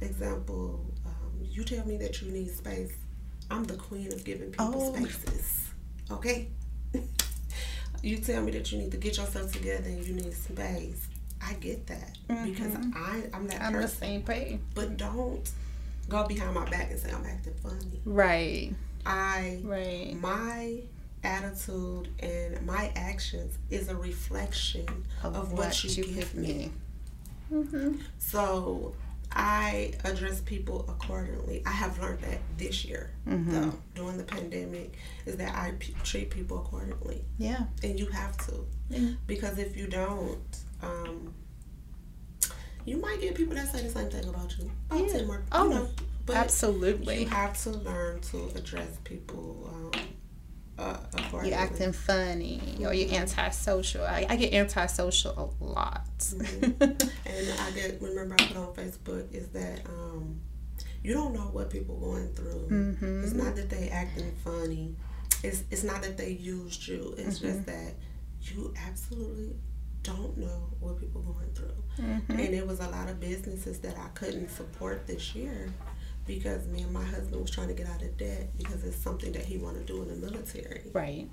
example, 0.00 0.84
um, 1.06 1.32
you 1.54 1.64
tell 1.64 1.84
me 1.86 1.96
that 1.98 2.20
you 2.20 2.30
need 2.30 2.50
space. 2.50 2.92
I'm 3.50 3.64
the 3.64 3.74
queen 3.76 4.12
of 4.12 4.22
giving 4.24 4.50
people 4.50 4.74
Oh. 4.74 4.94
spaces. 4.94 5.70
Okay. 6.10 6.48
you 8.02 8.18
tell 8.18 8.42
me 8.42 8.50
that 8.52 8.70
you 8.70 8.78
need 8.78 8.90
to 8.92 8.96
get 8.98 9.16
yourself 9.16 9.52
together 9.52 9.88
and 9.88 10.04
you 10.06 10.14
need 10.14 10.34
space. 10.34 11.08
I 11.42 11.54
get 11.54 11.86
that 11.86 12.18
because 12.28 12.74
Mhm. 12.74 12.92
I 12.94 13.22
I'm 13.32 13.46
that 13.48 13.62
i'm 13.62 13.72
the 13.72 13.88
same 13.88 14.22
way 14.26 14.60
But 14.74 14.98
don't 14.98 15.50
go 16.10 16.26
behind 16.26 16.54
my 16.54 16.68
back 16.68 16.90
and 16.90 16.98
say 17.00 17.10
I'm 17.10 17.24
acting 17.24 17.54
funny. 17.62 18.00
right 18.04 18.74
I 19.06 19.60
right 19.64 20.14
my 20.20 20.80
attitude 21.22 22.08
and 22.20 22.64
my 22.66 22.92
actions 22.96 23.56
is 23.70 23.88
a 23.88 23.96
reflection 23.96 24.86
of, 25.22 25.52
what, 25.52 25.82
you, 25.84 26.04
give 26.04 26.34
me. 26.34 26.70
hmm 27.48 27.96
So 28.18 28.94
I 29.32 29.92
address 30.04 30.40
people 30.40 30.84
accordingly. 30.88 31.62
I 31.66 31.70
have 31.70 32.00
learned 32.00 32.20
that 32.22 32.38
this 32.58 32.84
year, 32.84 33.10
Mhm. 33.28 33.46
though, 33.50 33.74
during 33.94 34.16
the 34.18 34.24
pandemic, 34.24 34.96
is 35.26 35.36
that 35.36 35.54
I 35.54 35.72
p- 35.78 35.94
treat 36.02 36.30
people 36.30 36.58
accordingly, 36.58 37.24
yeah 37.38 37.64
and 37.84 37.98
you 37.98 38.06
have 38.06 38.36
to, 38.46 38.66
Yeah. 38.88 39.10
because 39.26 39.58
if 39.58 39.76
you 39.76 39.86
don't, 39.86 40.40
um, 40.82 41.32
you 42.84 42.96
might 43.00 43.20
get 43.20 43.34
people 43.34 43.54
that 43.54 43.68
say 43.72 43.82
the 43.82 43.90
same 43.90 44.08
thing 44.10 44.28
about 44.28 44.56
you. 44.58 44.70
About 44.90 45.06
Yeah. 45.06 45.12
ten 45.12 45.26
more, 45.26 45.42
Oh, 45.52 45.64
you 45.64 45.70
know, 45.70 45.88
but 46.26 46.36
absolutely 46.36 47.20
you 47.20 47.28
have 47.28 47.60
to 47.64 47.70
learn 47.70 48.20
to 48.20 48.48
address 48.54 48.98
people 49.04 49.68
um, 49.72 49.90
uh, 50.78 50.96
you 51.44 51.52
acting 51.52 51.92
funny 51.92 52.60
or 52.86 52.94
you're 52.94 53.12
antisocial 53.14 54.02
I, 54.04 54.26
I 54.30 54.36
get 54.36 54.54
antisocial 54.54 55.32
a 55.60 55.64
lot 55.64 56.06
Mhm. 56.18 56.80
And 57.26 57.60
I 57.60 57.70
get 57.72 58.00
remember 58.00 58.34
I 58.38 58.44
put 58.46 58.56
on 58.56 58.72
Facebook 58.74 59.30
is 59.34 59.48
that 59.48 59.84
um, 59.86 60.40
you 61.02 61.12
don't 61.12 61.34
know 61.34 61.48
what 61.52 61.68
people 61.70 61.96
going 61.98 62.32
through. 62.34 62.68
Mhm. 62.70 63.24
It's 63.24 63.32
not 63.34 63.56
that 63.56 63.68
they 63.70 63.88
acting 63.90 64.32
funny. 64.44 64.94
it's 65.42 65.64
it's 65.70 65.82
not 65.82 66.02
that 66.02 66.16
they 66.16 66.30
used 66.30 66.86
you. 66.86 67.14
It's 67.18 67.38
mm-hmm. 67.38 67.46
just 67.48 67.66
that 67.66 67.94
you 68.42 68.72
absolutely 68.86 69.56
don't 70.02 70.36
know 70.36 70.68
what 70.80 70.98
people 70.98 71.20
are 71.20 71.32
going 71.32 71.52
through. 71.54 72.04
Mm-hmm. 72.04 72.32
And 72.32 72.54
it 72.54 72.66
was 72.66 72.80
a 72.80 72.88
lot 72.88 73.08
of 73.08 73.20
businesses 73.20 73.78
that 73.80 73.98
I 73.98 74.08
couldn't 74.14 74.50
support 74.50 75.06
this 75.06 75.34
year 75.34 75.72
because 76.26 76.66
me 76.68 76.82
and 76.82 76.92
my 76.92 77.04
husband 77.04 77.40
was 77.40 77.50
trying 77.50 77.68
to 77.68 77.74
get 77.74 77.86
out 77.86 78.02
of 78.02 78.16
debt 78.16 78.48
because 78.56 78.84
it's 78.84 78.96
something 78.96 79.32
that 79.32 79.44
he 79.44 79.58
wanted 79.58 79.86
to 79.86 79.92
do 79.92 80.02
in 80.02 80.08
the 80.08 80.26
military. 80.26 80.90
Right. 80.92 81.28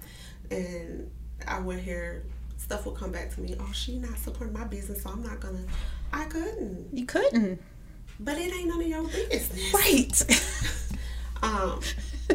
And 0.52 1.10
I 1.48 1.60
went 1.60 1.82
here 1.82 2.26
stuff 2.58 2.86
will 2.86 2.94
come 2.94 3.12
back 3.12 3.34
to 3.36 3.42
me. 3.42 3.56
Oh, 3.60 3.72
she 3.72 3.98
not 3.98 4.18
supporting 4.18 4.54
my 4.54 4.66
business, 4.66 5.04
so 5.04 5.12
I'm 5.12 5.24
not 5.24 5.40
gonna. 5.40 5.64
I 6.12 6.26
couldn't. 6.26 6.90
You 6.92 7.06
couldn't. 7.06 7.62
But 8.20 8.38
it 8.38 8.54
ain't 8.54 8.68
none 8.68 8.82
of 8.82 8.88
your 8.88 9.04
business. 9.04 9.74
Right. 9.74 10.22
um, 11.42 11.80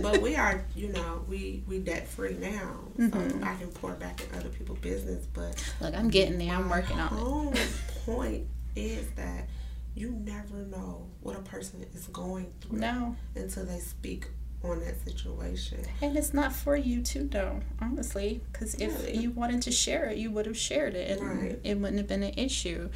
but 0.00 0.20
we 0.20 0.36
are, 0.36 0.64
you 0.74 0.88
know, 0.88 1.24
we 1.28 1.62
we 1.66 1.78
debt 1.78 2.08
free 2.08 2.34
now, 2.34 2.78
mm-hmm. 2.98 3.40
so 3.40 3.46
I 3.46 3.54
can 3.56 3.68
pour 3.68 3.92
back 3.92 4.20
in 4.22 4.38
other 4.38 4.48
people's 4.48 4.78
business. 4.78 5.26
But 5.26 5.62
look, 5.80 5.94
I'm 5.94 6.08
getting 6.08 6.38
there. 6.38 6.54
I'm 6.54 6.68
working 6.68 6.98
on 6.98 7.54
it. 7.54 7.68
point 8.04 8.46
is 8.74 9.08
that 9.12 9.48
you 9.94 10.10
never 10.10 10.56
know 10.56 11.06
what 11.20 11.36
a 11.36 11.42
person 11.42 11.84
is 11.94 12.06
going 12.08 12.52
through 12.60 12.78
no. 12.78 13.16
until 13.34 13.66
they 13.66 13.78
speak 13.78 14.26
on 14.64 14.80
that 14.80 15.00
situation. 15.04 15.84
And 16.00 16.16
it's 16.16 16.32
not 16.32 16.52
for 16.52 16.76
you 16.76 17.02
to 17.02 17.24
know, 17.24 17.60
honestly, 17.80 18.40
because 18.50 18.74
if 18.76 19.14
you 19.14 19.30
wanted 19.30 19.62
to 19.62 19.72
share 19.72 20.06
it, 20.06 20.18
you 20.18 20.30
would 20.30 20.46
have 20.46 20.56
shared 20.56 20.94
it, 20.94 21.18
and 21.18 21.42
right. 21.42 21.58
it 21.62 21.76
wouldn't 21.78 21.98
have 21.98 22.08
been 22.08 22.22
an 22.22 22.34
issue. 22.36 22.88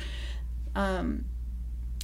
Um, 0.74 1.26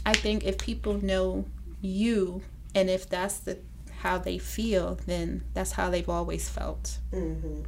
I 0.04 0.14
think 0.14 0.44
if 0.44 0.58
people 0.58 1.02
know 1.02 1.46
you, 1.80 2.42
and 2.74 2.90
if 2.90 3.08
that's 3.08 3.38
the 3.38 3.58
how 4.02 4.18
they 4.18 4.36
feel, 4.36 4.98
then 5.06 5.44
that's 5.54 5.70
how 5.70 5.88
they've 5.88 6.08
always 6.08 6.48
felt. 6.48 6.98
Mm-hmm. 7.12 7.62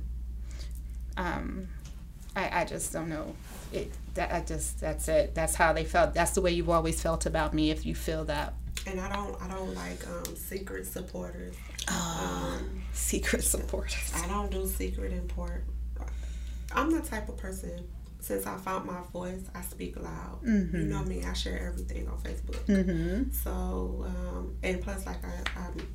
Um, 1.17 1.69
I, 2.35 2.63
I 2.63 2.65
just 2.65 2.93
don't 2.93 3.09
know. 3.09 3.37
It 3.73 3.93
that 4.15 4.33
I 4.33 4.41
just 4.41 4.81
that's 4.81 5.07
it. 5.07 5.33
That's 5.37 5.55
how 5.55 5.73
they 5.73 5.85
felt. 5.85 6.13
That's 6.13 6.33
the 6.33 6.41
way 6.41 6.51
you've 6.51 6.71
always 6.71 7.01
felt 7.01 7.25
about 7.27 7.55
me. 7.55 7.71
If 7.71 7.87
you 7.87 7.95
feel 7.95 8.25
that. 8.25 8.55
And 8.85 9.01
I 9.01 9.15
don't 9.15 9.41
I 9.41 9.47
don't 9.47 9.75
like 9.77 10.05
um, 10.09 10.35
secret 10.35 10.89
supporters. 10.89 11.55
Oh, 11.89 12.59
um, 12.59 12.83
secret 12.93 13.45
supporters. 13.45 14.13
I 14.17 14.27
don't 14.27 14.51
do 14.51 14.67
secret 14.67 15.13
import. 15.13 15.63
I'm 16.73 16.91
the 16.91 17.01
type 17.01 17.29
of 17.29 17.37
person. 17.37 17.87
Since 18.25 18.47
I 18.47 18.57
found 18.57 18.87
my 18.87 19.03
voice, 19.13 19.43
I 19.55 19.61
speak 19.61 20.01
loud. 20.01 20.41
Mm-hmm. 20.43 20.77
You 20.79 20.85
know 20.85 21.05
me. 21.05 21.23
I 21.25 21.35
share 21.35 21.61
everything 21.69 22.09
on 22.09 22.17
Facebook. 22.21 22.59
Mm-hmm. 22.65 23.31
So 23.33 24.07
um, 24.09 24.57
and 24.63 24.81
plus, 24.81 25.05
like 25.05 25.23
I, 25.23 25.61
I'm 25.61 25.87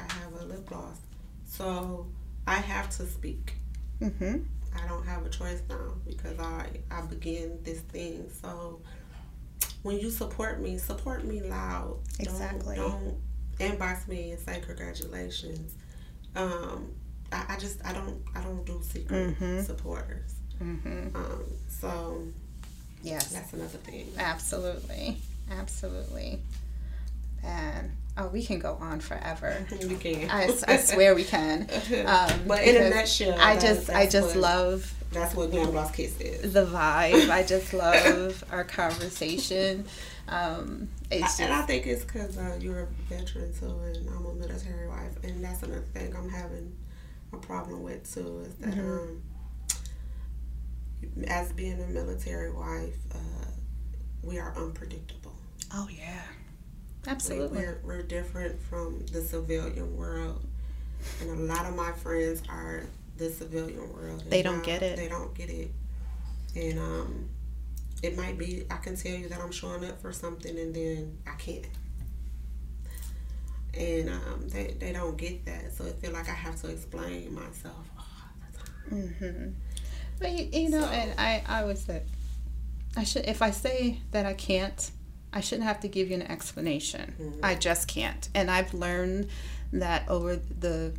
I 0.00 0.10
have 0.14 0.32
a 0.40 0.44
lip 0.46 0.64
gloss. 0.64 0.96
So 1.44 2.06
I 2.46 2.54
have 2.54 2.88
to 2.96 3.04
speak. 3.04 3.56
Mm-hmm. 4.00 4.36
I 4.74 4.88
don't 4.88 5.06
have 5.06 5.26
a 5.26 5.28
choice 5.28 5.60
now 5.68 5.92
because 6.06 6.38
I, 6.38 6.66
I 6.90 7.02
begin 7.02 7.58
this 7.62 7.80
thing. 7.80 8.30
So 8.40 8.80
when 9.82 9.98
you 9.98 10.08
support 10.08 10.62
me, 10.62 10.78
support 10.78 11.26
me 11.26 11.42
loud. 11.42 11.98
Exactly. 12.18 12.76
Don't, 12.76 13.18
don't 13.58 13.78
inbox 13.78 14.08
me 14.08 14.30
and 14.30 14.40
say 14.40 14.62
congratulations. 14.64 15.74
Um, 16.34 16.94
I, 17.30 17.44
I, 17.50 17.56
just 17.58 17.84
I 17.84 17.92
don't 17.92 18.22
I 18.34 18.40
don't 18.40 18.64
do 18.64 18.80
secret 18.82 19.38
mm-hmm. 19.38 19.60
supporters. 19.60 20.35
Mm-hmm. 20.62 21.16
Um, 21.16 21.44
so 21.68 22.22
yes, 23.02 23.32
that's 23.32 23.52
another 23.52 23.78
thing. 23.78 24.12
Absolutely, 24.18 25.18
absolutely. 25.50 26.40
And 27.44 27.92
Oh, 28.18 28.28
we 28.28 28.42
can 28.42 28.58
go 28.58 28.78
on 28.80 29.00
forever. 29.00 29.66
We 29.86 29.96
can. 29.96 30.30
I, 30.30 30.48
I 30.66 30.76
swear 30.78 31.14
we 31.14 31.24
can. 31.24 31.68
Um, 32.06 32.40
but 32.46 32.62
in 32.62 32.82
a 32.82 32.90
nutshell, 32.90 33.38
I 33.38 33.58
just 33.58 33.90
I 33.90 34.06
just 34.06 34.34
what, 34.34 34.42
love. 34.42 34.94
That's 35.12 35.34
what 35.34 35.50
Glam 35.50 35.70
Gloss 35.70 35.92
Kiss 35.92 36.20
is. 36.20 36.52
The 36.52 36.66
vibe. 36.66 37.28
I 37.30 37.42
just 37.42 37.72
love 37.84 38.42
our 38.50 38.64
conversation. 38.64 39.84
Um, 40.28 40.88
I, 41.12 41.28
and 41.40 41.52
I 41.52 41.62
think 41.62 41.86
it's 41.86 42.04
because 42.04 42.36
uh, 42.36 42.58
you're 42.60 42.82
a 42.82 42.86
veteran 43.08 43.52
too, 43.58 43.66
and 43.66 44.08
I'm 44.08 44.26
a 44.26 44.34
military 44.34 44.88
wife, 44.88 45.22
and 45.22 45.44
that's 45.44 45.62
another 45.62 45.82
thing 45.92 46.14
I'm 46.16 46.28
having 46.28 46.74
a 47.32 47.36
problem 47.36 47.82
with 47.82 48.12
too. 48.12 48.40
Is 48.46 48.54
that 48.56 48.70
mm-hmm. 48.70 48.90
um, 48.90 49.22
as 51.26 51.52
being 51.52 51.80
a 51.82 51.86
military 51.86 52.52
wife, 52.52 52.96
uh, 53.14 53.46
we 54.22 54.38
are 54.38 54.54
unpredictable. 54.56 55.34
Oh 55.72 55.88
yeah. 55.90 56.22
Absolutely. 57.06 57.58
We're, 57.58 57.80
we're 57.84 58.02
different 58.02 58.60
from 58.62 59.04
the 59.12 59.20
civilian 59.20 59.96
world. 59.96 60.44
And 61.20 61.30
a 61.30 61.54
lot 61.54 61.66
of 61.66 61.76
my 61.76 61.92
friends 61.92 62.42
are 62.48 62.82
the 63.16 63.30
civilian 63.30 63.92
world. 63.92 64.24
They 64.28 64.42
don't 64.42 64.64
get 64.64 64.82
it. 64.82 64.96
They 64.96 65.08
don't 65.08 65.32
get 65.34 65.50
it. 65.50 65.70
And 66.56 66.78
um, 66.78 67.28
it 68.02 68.16
might 68.16 68.38
be, 68.38 68.64
I 68.70 68.76
can 68.76 68.96
tell 68.96 69.12
you 69.12 69.28
that 69.28 69.40
I'm 69.40 69.52
showing 69.52 69.84
up 69.84 70.00
for 70.00 70.12
something 70.12 70.58
and 70.58 70.74
then 70.74 71.18
I 71.26 71.34
can't. 71.34 71.66
And 73.74 74.08
um, 74.08 74.48
they, 74.48 74.74
they 74.78 74.92
don't 74.92 75.16
get 75.16 75.44
that. 75.46 75.74
So 75.74 75.84
I 75.84 75.90
feel 75.90 76.12
like 76.12 76.28
I 76.28 76.34
have 76.34 76.60
to 76.62 76.68
explain 76.68 77.34
myself 77.34 77.86
all 77.98 78.04
the 78.40 78.58
time. 78.58 79.02
Mm-hmm. 79.20 79.48
But 80.18 80.32
you, 80.32 80.48
you 80.52 80.70
know, 80.70 80.82
so, 80.82 80.88
and 80.88 81.12
I, 81.18 81.42
I 81.46 81.64
would 81.64 81.78
say, 81.78 82.02
I 82.96 83.04
should, 83.04 83.26
if 83.26 83.42
I 83.42 83.50
say 83.50 84.00
that 84.12 84.24
I 84.24 84.32
can't, 84.32 84.90
I 85.32 85.40
shouldn't 85.40 85.66
have 85.66 85.80
to 85.80 85.88
give 85.88 86.08
you 86.08 86.14
an 86.14 86.22
explanation. 86.22 87.14
Mm-hmm. 87.20 87.44
I 87.44 87.54
just 87.54 87.88
can't. 87.88 88.28
And 88.34 88.50
I've 88.50 88.72
learned 88.72 89.28
that 89.72 90.08
over 90.08 90.36
the 90.36 90.94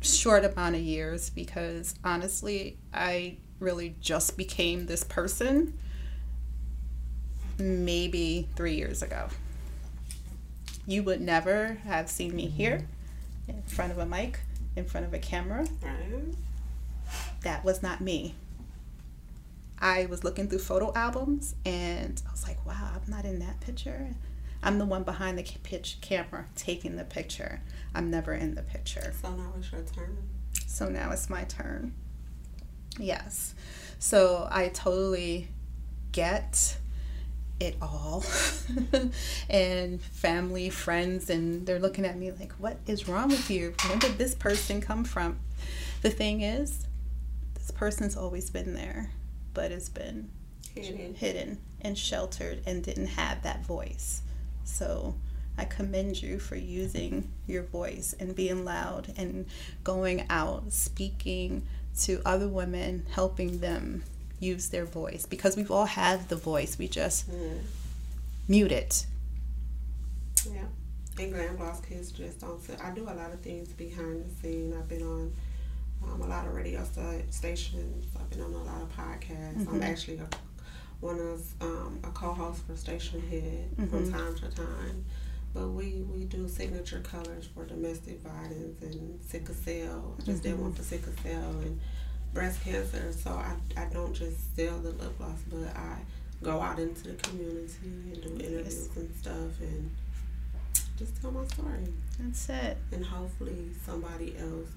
short 0.00 0.44
amount 0.44 0.76
of 0.76 0.80
years 0.80 1.30
because 1.30 1.94
honestly, 2.04 2.78
I 2.94 3.36
really 3.60 3.96
just 4.00 4.36
became 4.36 4.86
this 4.86 5.04
person 5.04 5.78
maybe 7.58 8.48
three 8.54 8.74
years 8.74 9.02
ago. 9.02 9.28
You 10.86 11.02
would 11.02 11.20
never 11.20 11.78
have 11.84 12.08
seen 12.08 12.34
me 12.34 12.46
here 12.46 12.86
in 13.46 13.62
front 13.62 13.92
of 13.92 13.98
a 13.98 14.06
mic, 14.06 14.40
in 14.76 14.84
front 14.84 15.06
of 15.06 15.12
a 15.12 15.18
camera. 15.18 15.66
That 17.42 17.64
was 17.64 17.82
not 17.82 18.00
me. 18.00 18.34
I 19.80 20.06
was 20.06 20.24
looking 20.24 20.48
through 20.48 20.58
photo 20.58 20.92
albums 20.94 21.54
and 21.64 22.20
I 22.26 22.32
was 22.32 22.46
like, 22.46 22.64
wow, 22.66 22.90
I'm 22.94 23.10
not 23.10 23.24
in 23.24 23.38
that 23.40 23.60
picture. 23.60 24.08
I'm 24.62 24.78
the 24.78 24.84
one 24.84 25.04
behind 25.04 25.38
the 25.38 25.44
pitch 25.62 25.98
camera 26.00 26.46
taking 26.56 26.96
the 26.96 27.04
picture. 27.04 27.60
I'm 27.94 28.10
never 28.10 28.32
in 28.34 28.54
the 28.54 28.62
picture. 28.62 29.12
So 29.22 29.30
now 29.30 29.52
it's 29.56 29.70
your 29.70 29.82
turn. 29.82 30.16
So 30.66 30.88
now 30.88 31.12
it's 31.12 31.30
my 31.30 31.44
turn. 31.44 31.94
Yes. 32.98 33.54
So 34.00 34.48
I 34.50 34.68
totally 34.68 35.48
get 36.10 36.76
it 37.60 37.76
all. 37.80 38.24
and 39.50 40.00
family, 40.02 40.70
friends, 40.70 41.30
and 41.30 41.64
they're 41.66 41.78
looking 41.78 42.04
at 42.04 42.16
me 42.16 42.32
like, 42.32 42.52
what 42.52 42.78
is 42.86 43.08
wrong 43.08 43.28
with 43.28 43.50
you? 43.50 43.74
Where 43.86 43.98
did 43.98 44.18
this 44.18 44.34
person 44.34 44.80
come 44.80 45.04
from? 45.04 45.38
The 46.02 46.10
thing 46.10 46.42
is, 46.42 46.86
this 47.68 47.76
person's 47.76 48.16
always 48.16 48.48
been 48.50 48.74
there 48.74 49.10
but 49.58 49.72
it's 49.72 49.88
been 49.88 50.30
hidden. 50.72 51.14
hidden 51.14 51.58
and 51.80 51.98
sheltered 51.98 52.62
and 52.64 52.82
didn't 52.82 53.08
have 53.08 53.42
that 53.42 53.64
voice. 53.66 54.22
So 54.62 55.16
I 55.56 55.64
commend 55.64 56.22
you 56.22 56.38
for 56.38 56.54
using 56.54 57.28
your 57.48 57.64
voice 57.64 58.14
and 58.20 58.36
being 58.36 58.64
loud 58.64 59.12
and 59.16 59.46
going 59.82 60.24
out, 60.30 60.72
speaking 60.72 61.66
to 62.02 62.22
other 62.24 62.46
women, 62.46 63.04
helping 63.10 63.58
them 63.58 64.04
use 64.38 64.68
their 64.68 64.84
voice 64.84 65.26
because 65.26 65.56
we've 65.56 65.72
all 65.72 65.86
had 65.86 66.28
the 66.28 66.36
voice. 66.36 66.78
We 66.78 66.86
just 66.86 67.28
mm. 67.28 67.58
mute 68.46 68.70
it. 68.70 69.06
Yeah. 70.46 70.66
And 71.18 71.32
Glam 71.32 71.56
Gloss 71.56 71.80
Kiss 71.80 72.12
just 72.12 72.38
don't. 72.38 72.62
I 72.80 72.90
do 72.92 73.02
a 73.02 73.10
lot 73.10 73.32
of 73.32 73.40
things 73.40 73.72
behind 73.72 74.24
the 74.24 74.40
scene. 74.40 74.72
I've 74.78 74.88
been 74.88 75.02
on 75.02 75.32
um, 76.04 76.22
a 76.22 76.26
lot 76.26 76.46
of 76.46 76.54
radio 76.54 76.84
stations. 77.30 78.06
I've 78.18 78.30
been 78.30 78.42
on 78.42 78.52
a 78.52 78.62
lot 78.62 78.82
of 78.82 78.88
podcasts. 78.96 79.56
Mm-hmm. 79.58 79.74
I'm 79.74 79.82
actually 79.82 80.18
a, 80.18 80.28
one 81.00 81.18
of 81.20 81.42
um, 81.60 82.00
a 82.04 82.08
co-host 82.08 82.66
for 82.66 82.72
Stationhead 82.72 83.68
mm-hmm. 83.74 83.86
from 83.86 84.12
time 84.12 84.34
to 84.36 84.48
time. 84.50 85.04
But 85.54 85.68
we, 85.68 86.04
we 86.12 86.24
do 86.24 86.46
signature 86.46 87.00
colors 87.00 87.48
for 87.54 87.64
domestic 87.64 88.20
violence 88.20 88.82
and 88.82 89.18
sickle 89.22 89.54
cell. 89.54 90.14
I 90.18 90.22
just 90.22 90.42
mm-hmm. 90.42 90.50
did 90.50 90.60
one 90.60 90.72
for 90.72 90.82
sickle 90.82 91.12
cell 91.22 91.50
and 91.62 91.80
breast 92.34 92.62
cancer. 92.62 93.12
So 93.12 93.30
I, 93.30 93.54
I 93.80 93.86
don't 93.86 94.12
just 94.12 94.54
sell 94.54 94.78
the 94.78 94.90
lip 94.90 95.16
gloss, 95.18 95.38
but 95.48 95.74
I 95.76 95.98
go 96.42 96.60
out 96.60 96.78
into 96.78 97.08
the 97.08 97.14
community 97.14 97.74
and 97.82 98.22
do 98.22 98.28
interviews 98.44 98.88
yes. 98.88 98.96
and 98.96 99.16
stuff 99.16 99.60
and 99.60 99.90
just 100.98 101.20
tell 101.20 101.30
my 101.30 101.44
story. 101.46 101.86
That's 102.18 102.48
it. 102.48 102.76
And 102.92 103.04
hopefully 103.04 103.70
somebody 103.84 104.36
else 104.38 104.68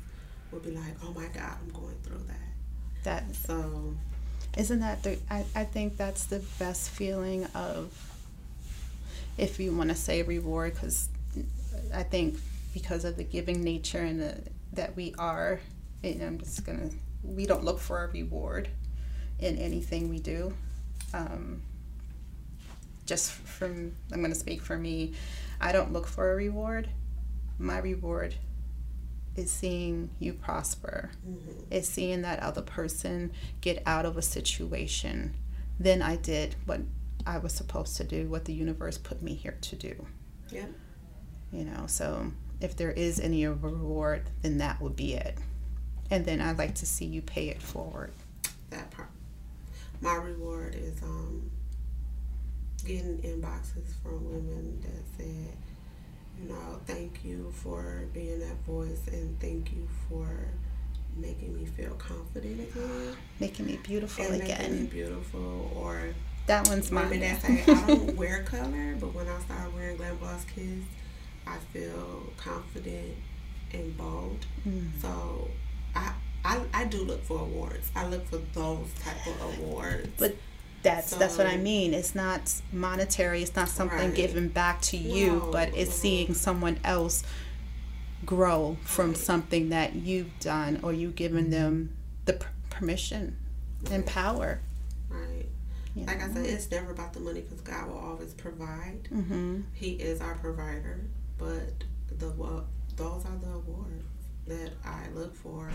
will 0.52 0.60
be 0.60 0.72
like, 0.72 0.94
oh 1.04 1.14
my 1.14 1.28
God, 1.28 1.58
I'm 1.62 1.70
going 1.74 1.96
through 2.04 2.24
that. 2.28 3.04
That 3.04 3.36
so, 3.36 3.96
isn't 4.58 4.80
that 4.80 5.04
the? 5.04 5.18
I 5.30 5.46
I 5.56 5.64
think 5.64 5.98
that's 5.98 6.26
the 6.26 6.44
best 6.60 6.90
feeling 6.90 7.46
of. 7.56 8.08
If 9.38 9.60
you 9.60 9.76
want 9.76 9.90
to 9.90 9.96
say 9.96 10.22
reward, 10.24 10.74
because 10.74 11.10
I 11.94 12.04
think 12.04 12.38
because 12.74 13.06
of 13.06 13.18
the 13.18 13.24
giving 13.24 13.64
nature 13.64 14.00
and 14.02 14.22
the, 14.22 14.38
that 14.74 14.96
we 14.96 15.16
are 15.18 15.60
and 16.04 16.22
I'm 16.22 16.40
just 16.40 16.66
gonna. 16.66 16.90
We 17.24 17.46
don't 17.46 17.64
look 17.64 17.80
for 17.80 18.04
a 18.04 18.08
reward 18.08 18.70
in 19.40 19.58
anything 19.58 20.10
we 20.10 20.20
do. 20.20 20.54
Um, 21.14 21.62
just 23.06 23.32
from, 23.32 23.94
I'm 24.12 24.22
gonna 24.22 24.36
speak 24.36 24.62
for 24.62 24.78
me. 24.78 25.14
I 25.60 25.72
don't 25.72 25.94
look 25.94 26.08
for 26.08 26.32
a 26.32 26.36
reward. 26.36 26.90
My 27.60 27.78
reward 27.80 28.34
is 29.36 29.52
seeing 29.52 30.10
you 30.20 30.34
prosper. 30.34 31.12
Mm-hmm. 31.28 31.74
Is 31.74 31.88
seeing 31.88 32.22
that 32.24 32.40
other 32.40 32.62
person 32.62 33.32
get 33.62 33.82
out 33.86 34.06
of 34.06 34.18
a 34.18 34.22
situation. 34.22 35.34
Then 35.80 36.02
I 36.02 36.16
did 36.18 36.56
what 36.66 36.82
I 37.26 37.38
was 37.38 37.54
supposed 37.54 37.98
to 37.98 38.04
do, 38.04 38.28
what 38.28 38.46
the 38.46 38.54
universe 38.54 38.98
put 38.98 39.22
me 39.22 39.34
here 39.34 39.58
to 39.62 39.76
do. 39.76 40.06
Yeah. 40.50 40.66
You 41.52 41.66
know, 41.66 41.86
so 41.88 42.32
if 42.60 42.76
there 42.76 42.92
is 42.92 43.20
any 43.20 43.46
reward, 43.48 44.30
then 44.42 44.58
that 44.60 44.82
would 44.82 44.96
be 44.96 45.14
it. 45.16 45.38
And 46.10 46.26
then 46.26 46.42
I'd 46.42 46.58
like 46.58 46.76
to 46.76 46.86
see 46.86 47.06
you 47.06 47.22
pay 47.22 47.50
it 47.50 47.62
forward. 47.62 48.12
That 48.70 48.92
part. 48.92 49.10
My 50.02 50.16
reward 50.16 50.76
is 50.76 51.02
um, 51.04 51.50
getting 52.86 53.20
inboxes 53.20 53.94
from 54.02 54.26
women 54.26 54.82
that 54.82 55.04
said, 55.18 55.58
know, 56.50 56.80
thank 56.86 57.24
you 57.24 57.52
for 57.52 58.08
being 58.14 58.40
that 58.40 58.64
voice 58.66 59.02
and 59.12 59.40
thank 59.40 59.72
you 59.72 59.88
for 60.08 60.28
making 61.16 61.56
me 61.56 61.66
feel 61.66 61.94
confident 61.96 62.60
again. 62.60 63.16
Making 63.40 63.66
me 63.66 63.80
beautiful 63.84 64.26
and 64.26 64.42
again. 64.42 64.60
Making 64.60 64.82
me 64.82 64.88
beautiful 64.88 65.72
or 65.76 66.02
that 66.48 66.68
one's 66.68 66.92
mine. 66.92 67.20
That 67.20 67.42
say 67.42 67.64
I 67.68 67.88
don't 67.88 68.16
wear 68.18 68.44
color, 68.44 68.96
but 69.00 69.14
when 69.14 69.28
I 69.28 69.40
start 69.42 69.74
wearing 69.74 69.98
Glam 69.98 70.18
Gloss 70.18 70.46
Kiss, 70.46 70.84
I 71.46 71.58
feel 71.72 72.24
confident 72.38 73.16
and 73.74 73.96
bold. 73.98 74.46
Mm. 74.68 74.90
So 75.02 75.50
I, 75.96 76.14
I 76.44 76.62
I 76.74 76.86
do 76.86 77.04
look 77.04 77.24
for 77.24 77.40
awards. 77.40 77.92
I 77.96 78.08
look 78.08 78.26
for 78.28 78.38
those 78.54 78.88
type 79.00 79.26
of 79.28 79.60
awards. 79.60 80.10
But 80.18 80.36
that's 80.84 81.12
so, 81.12 81.18
that's 81.18 81.38
what 81.38 81.48
I 81.48 81.58
mean. 81.58 81.94
It's 81.94 82.16
not 82.16 82.54
monetary. 82.72 83.42
It's 83.42 83.56
not 83.56 83.70
something 83.70 83.98
right. 83.98 84.16
given 84.16 84.48
back 84.48 84.82
to 84.84 84.98
you, 84.98 85.34
no, 85.34 85.50
but 85.52 85.76
it's 85.76 85.94
seeing 85.94 86.34
someone 86.34 86.80
else 86.84 87.24
grow 88.26 88.78
from 88.84 89.10
right. 89.10 89.18
something 89.18 89.70
that 89.70 89.96
you've 89.96 90.40
done 90.40 90.80
or 90.84 90.94
you've 90.94 91.16
given 91.16 91.50
them 91.50 91.96
the 92.26 92.40
permission 92.70 93.38
right. 93.84 93.94
and 93.94 94.06
power. 94.06 94.60
Right. 95.10 95.46
You 95.96 96.06
like 96.06 96.20
know? 96.20 96.26
I 96.26 96.34
said, 96.34 96.46
it's 96.46 96.72
never 96.72 96.92
about 96.92 97.14
the 97.14 97.20
money 97.20 97.42
because 97.42 97.62
God 97.62 97.88
will 97.90 98.00
always 98.00 98.34
provide. 98.34 99.08
Mm-hmm. 99.12 99.62
He 99.74 99.92
is 99.92 100.22
our 100.22 100.36
provider, 100.36 101.02
but 101.38 101.84
the 102.18 102.30
well, 102.32 102.66
those 102.96 103.26
are 103.26 103.38
the 103.42 103.52
awards 103.54 104.06
that 104.48 104.72
I 104.86 105.08
look 105.14 105.36
for. 105.36 105.70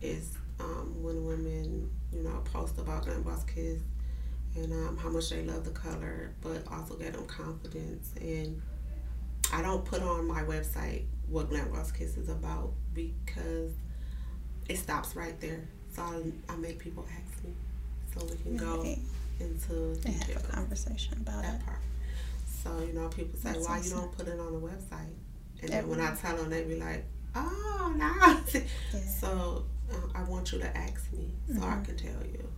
Is 0.00 0.36
um, 0.60 1.02
when 1.02 1.24
women, 1.24 1.90
you 2.12 2.22
know, 2.22 2.40
post 2.52 2.78
about 2.78 3.04
Glam 3.04 3.22
Gloss 3.22 3.42
Kiss 3.44 3.80
and 4.56 4.72
um, 4.72 4.96
how 4.96 5.08
much 5.08 5.30
they 5.30 5.42
love 5.42 5.64
the 5.64 5.70
color, 5.70 6.32
but 6.40 6.62
also 6.70 6.94
get 6.96 7.12
them 7.12 7.26
confidence. 7.26 8.12
And 8.20 8.60
I 9.52 9.62
don't 9.62 9.84
put 9.84 10.02
on 10.02 10.26
my 10.26 10.42
website 10.42 11.04
what 11.28 11.48
Glam 11.48 11.70
Gloss 11.70 11.92
Kiss 11.92 12.16
is 12.16 12.28
about 12.28 12.72
because 12.94 13.72
it 14.68 14.76
stops 14.76 15.14
right 15.16 15.38
there. 15.40 15.68
So 15.94 16.02
I, 16.02 16.52
I 16.52 16.56
make 16.56 16.78
people 16.78 17.06
ask 17.10 17.44
me 17.44 17.52
so 18.14 18.24
we 18.26 18.36
can 18.36 18.56
go 18.56 18.82
into 19.40 19.98
have 20.08 20.44
a 20.44 20.52
conversation 20.52 21.14
about 21.20 21.42
that 21.42 21.54
it. 21.56 21.66
part. 21.66 21.78
So 22.46 22.84
you 22.84 22.92
know, 22.92 23.08
people 23.08 23.38
say, 23.38 23.52
That's 23.52 23.66
"Why 23.66 23.78
awesome. 23.78 23.90
you 23.90 24.02
don't 24.02 24.16
put 24.16 24.28
it 24.28 24.38
on 24.38 24.52
the 24.52 24.66
website?" 24.66 25.14
And 25.62 25.70
then 25.70 25.88
when 25.88 26.00
I 26.00 26.14
tell 26.14 26.36
them, 26.36 26.50
they 26.50 26.64
be 26.64 26.76
like, 26.76 27.04
"Oh, 27.34 27.92
no." 27.96 28.60
yeah. 28.60 29.00
So 29.00 29.64
uh, 29.92 29.96
I 30.14 30.22
want 30.24 30.52
you 30.52 30.58
to 30.58 30.76
ask 30.76 31.12
me 31.12 31.30
so 31.48 31.54
mm-hmm. 31.54 31.64
I 31.64 31.84
can 31.84 31.96
tell 31.96 32.26
you. 32.26 32.48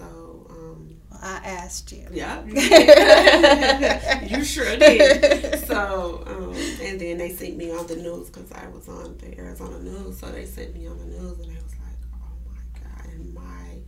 So, 0.00 0.46
um, 0.50 0.96
well, 1.10 1.20
I 1.22 1.36
asked 1.44 1.92
you. 1.92 2.06
Yeah. 2.10 2.42
you 4.24 4.44
sure 4.44 4.76
did. 4.76 5.58
So, 5.66 6.22
um, 6.26 6.54
and 6.82 7.00
then 7.00 7.18
they 7.18 7.30
sent 7.30 7.56
me 7.56 7.70
on 7.70 7.86
the 7.86 7.96
news 7.96 8.30
because 8.30 8.50
I 8.52 8.66
was 8.68 8.88
on 8.88 9.18
the 9.18 9.38
Arizona 9.38 9.78
news. 9.80 10.18
So 10.18 10.26
they 10.30 10.46
sent 10.46 10.74
me 10.74 10.86
on 10.86 10.98
the 10.98 11.04
news, 11.04 11.38
and 11.38 11.52
I 11.52 11.62
was 11.62 11.74
like, 11.84 11.98
"Oh 12.14 12.32
my 12.46 12.80
god!" 12.80 13.12
And 13.12 13.34
my 13.34 13.78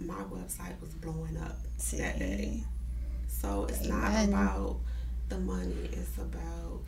my 0.00 0.22
website 0.24 0.80
was 0.80 0.94
blowing 0.94 1.36
up 1.36 1.58
See. 1.76 1.98
that 1.98 2.18
day. 2.18 2.64
So 3.28 3.66
it's 3.68 3.86
Amen. 3.86 4.30
not 4.30 4.46
about 4.46 4.80
the 5.28 5.38
money. 5.38 5.90
It's 5.92 6.16
about 6.18 6.80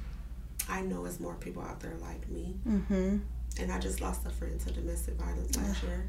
I 0.69 0.81
know 0.83 1.05
it's 1.05 1.21
more 1.21 1.35
people 1.35 1.63
out 1.63 1.81
there 1.81 1.97
like 2.01 2.29
me. 2.29 2.57
Mm-hmm. 2.67 3.19
And 3.61 3.71
I 3.73 3.79
just 3.79 4.01
lost 4.01 4.27
a 4.27 4.31
friend 4.31 4.59
to 4.61 4.73
domestic 4.73 5.15
violence 5.15 5.57
last 5.57 5.83
year. 5.83 6.07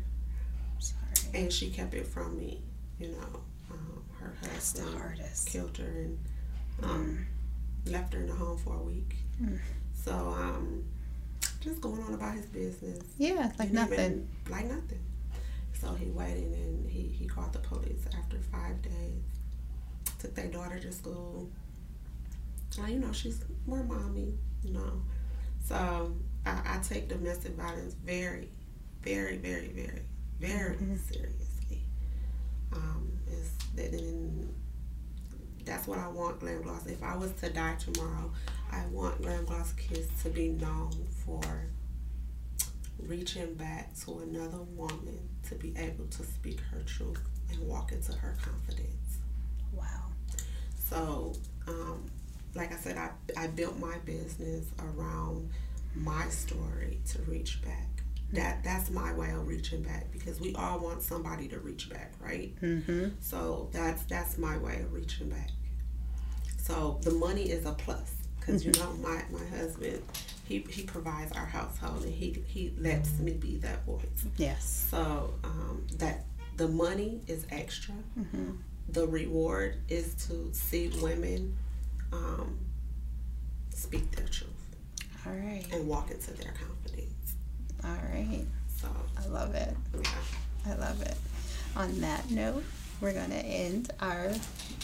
And 1.34 1.52
she 1.52 1.69
kept 1.69 1.93
it 1.93 2.06
from 2.06 2.38
me. 2.38 2.62
You 3.00 3.08
know, 3.08 3.39
um, 3.72 4.04
her 4.19 4.34
husband 4.48 5.22
killed 5.46 5.78
her 5.78 5.84
and 5.86 6.19
um, 6.84 7.28
mm. 7.86 7.91
left 7.91 8.13
her 8.13 8.19
in 8.22 8.28
the 8.28 8.34
home 8.34 8.58
for 8.58 8.76
a 8.76 8.84
week. 8.84 9.15
Mm. 9.41 9.60
So, 9.93 10.12
um, 10.12 10.84
just 11.60 11.82
going 11.82 12.02
on 12.04 12.13
about 12.13 12.36
his 12.36 12.46
business. 12.46 13.00
Yeah, 13.17 13.52
like 13.58 13.72
nothing. 13.72 13.93
Even, 13.93 14.28
like 14.50 14.65
nothing. 14.65 15.00
So 15.74 15.93
he 15.93 16.10
waited 16.12 16.54
and 16.54 16.89
he, 16.89 17.02
he 17.02 17.26
called 17.26 17.54
the 17.54 17.60
police 17.60 18.06
after 18.17 18.38
five 18.52 18.82
days. 18.82 19.24
Took 20.19 20.36
their 20.36 20.48
daughter 20.48 20.80
to 20.80 20.91
school. 20.91 21.50
Uh, 22.82 22.88
you 22.88 23.00
know, 23.00 23.12
she's 23.12 23.41
more 23.67 23.84
mommy, 23.84 24.34
you 24.63 24.74
know. 24.74 25.02
So 25.65 26.13
I, 26.46 26.52
I 26.65 26.80
take 26.84 27.10
domestic 27.10 27.56
violence 27.56 27.96
very, 28.06 28.50
very, 29.02 29.38
very, 29.38 29.69
very 29.69 30.02
very 30.39 30.78
seriously. 30.78 31.84
Um, 32.74 33.12
that 33.76 33.91
that's 35.65 35.88
what 35.88 35.98
I 35.98 36.08
want 36.08 36.39
Glam 36.39 36.62
Gloss. 36.62 36.86
If 36.86 37.02
I 37.04 37.15
was 37.15 37.32
to 37.34 37.50
die 37.50 37.76
tomorrow, 37.76 38.32
I 38.72 38.86
want 38.91 39.22
Glam 39.22 39.46
Gloss 39.46 39.74
Kiss 39.74 40.08
to 40.24 40.30
be 40.30 40.50
known 40.50 40.91
for 41.26 41.41
reaching 43.00 43.54
back 43.56 43.96
to 44.06 44.19
another 44.19 44.62
woman 44.62 45.19
to 45.50 45.56
be 45.56 45.74
able 45.78 46.06
to 46.06 46.24
speak 46.24 46.60
her 46.72 46.82
truth 46.86 47.22
and 47.52 47.67
walk 47.67 47.91
into 47.91 48.13
her 48.13 48.38
confidence. 48.41 49.17
Wow. 49.72 49.86
So, 50.89 51.34
um, 51.67 52.06
like 52.56 52.74
I 52.74 52.78
said, 52.78 52.98
I, 52.98 53.10
I 53.38 53.48
built 53.48 53.80
my 53.80 53.98
business 54.06 54.65
around 54.80 55.50
my 55.96 56.28
story 56.30 57.00
to 57.10 57.22
reach 57.24 57.62
back 57.62 57.88
that 58.34 58.63
that's 58.63 58.89
my 58.89 59.13
way 59.13 59.30
of 59.32 59.48
reaching 59.48 59.82
back 59.84 60.12
because 60.12 60.39
we 60.39 60.54
all 60.56 60.80
want 60.80 61.02
somebody 61.02 61.48
to 61.48 61.60
reach 61.60 61.89
back 61.89 62.12
right? 62.19 62.54
Mm-hmm. 62.62 63.10
so 63.19 63.69
that's 63.72 64.04
that's 64.04 64.38
my 64.38 64.58
way 64.58 64.82
of 64.82 64.91
reaching 64.93 65.30
back. 65.30 65.50
So 66.58 67.00
the 67.02 67.12
money 67.12 67.43
is 67.43 67.65
a 67.65 67.74
plus 67.74 68.13
because 68.39 68.63
mm-hmm. 68.63 68.72
you 68.74 68.80
know 68.80 68.93
my, 69.08 69.22
my 69.32 69.58
husband 69.58 70.02
he, 70.48 70.60
he 70.69 70.84
provides 70.84 71.32
our 71.34 71.46
household 71.46 72.04
and 72.04 72.13
he, 72.13 72.43
he 72.48 72.74
lets 72.78 73.17
me 73.19 73.34
be 73.34 73.58
that 73.58 73.86
voice. 73.86 74.04
Yes. 74.38 74.88
So 74.89 75.34
um, 75.43 75.88
that 75.98 76.26
the 76.58 76.67
money 76.67 77.22
is 77.28 77.46
extra. 77.50 77.96
Mm-hmm. 78.19 78.52
the 78.89 79.08
reward 79.08 79.78
is 79.88 80.13
to 80.28 80.54
see 80.54 80.91
women 81.02 81.56
um, 82.12 82.60
speak 83.69 84.12
their 84.12 84.28
truth 84.28 84.50
all 85.26 85.34
right. 85.34 85.65
and 85.72 85.88
walk 85.88 86.12
into 86.12 86.32
their 86.34 86.52
confidence 86.52 87.13
all 87.84 87.98
right. 88.13 88.46
So 88.80 88.88
I 89.17 89.28
love 89.28 89.56
it. 89.56 89.76
Yeah. 89.93 90.10
I 90.65 90.76
love 90.76 91.02
it. 91.02 91.15
On 91.76 92.02
that 92.02 92.30
note, 92.32 92.63
we're 93.02 93.13
going 93.13 93.32
to 93.32 93.36
end 93.36 93.91
our 94.00 94.32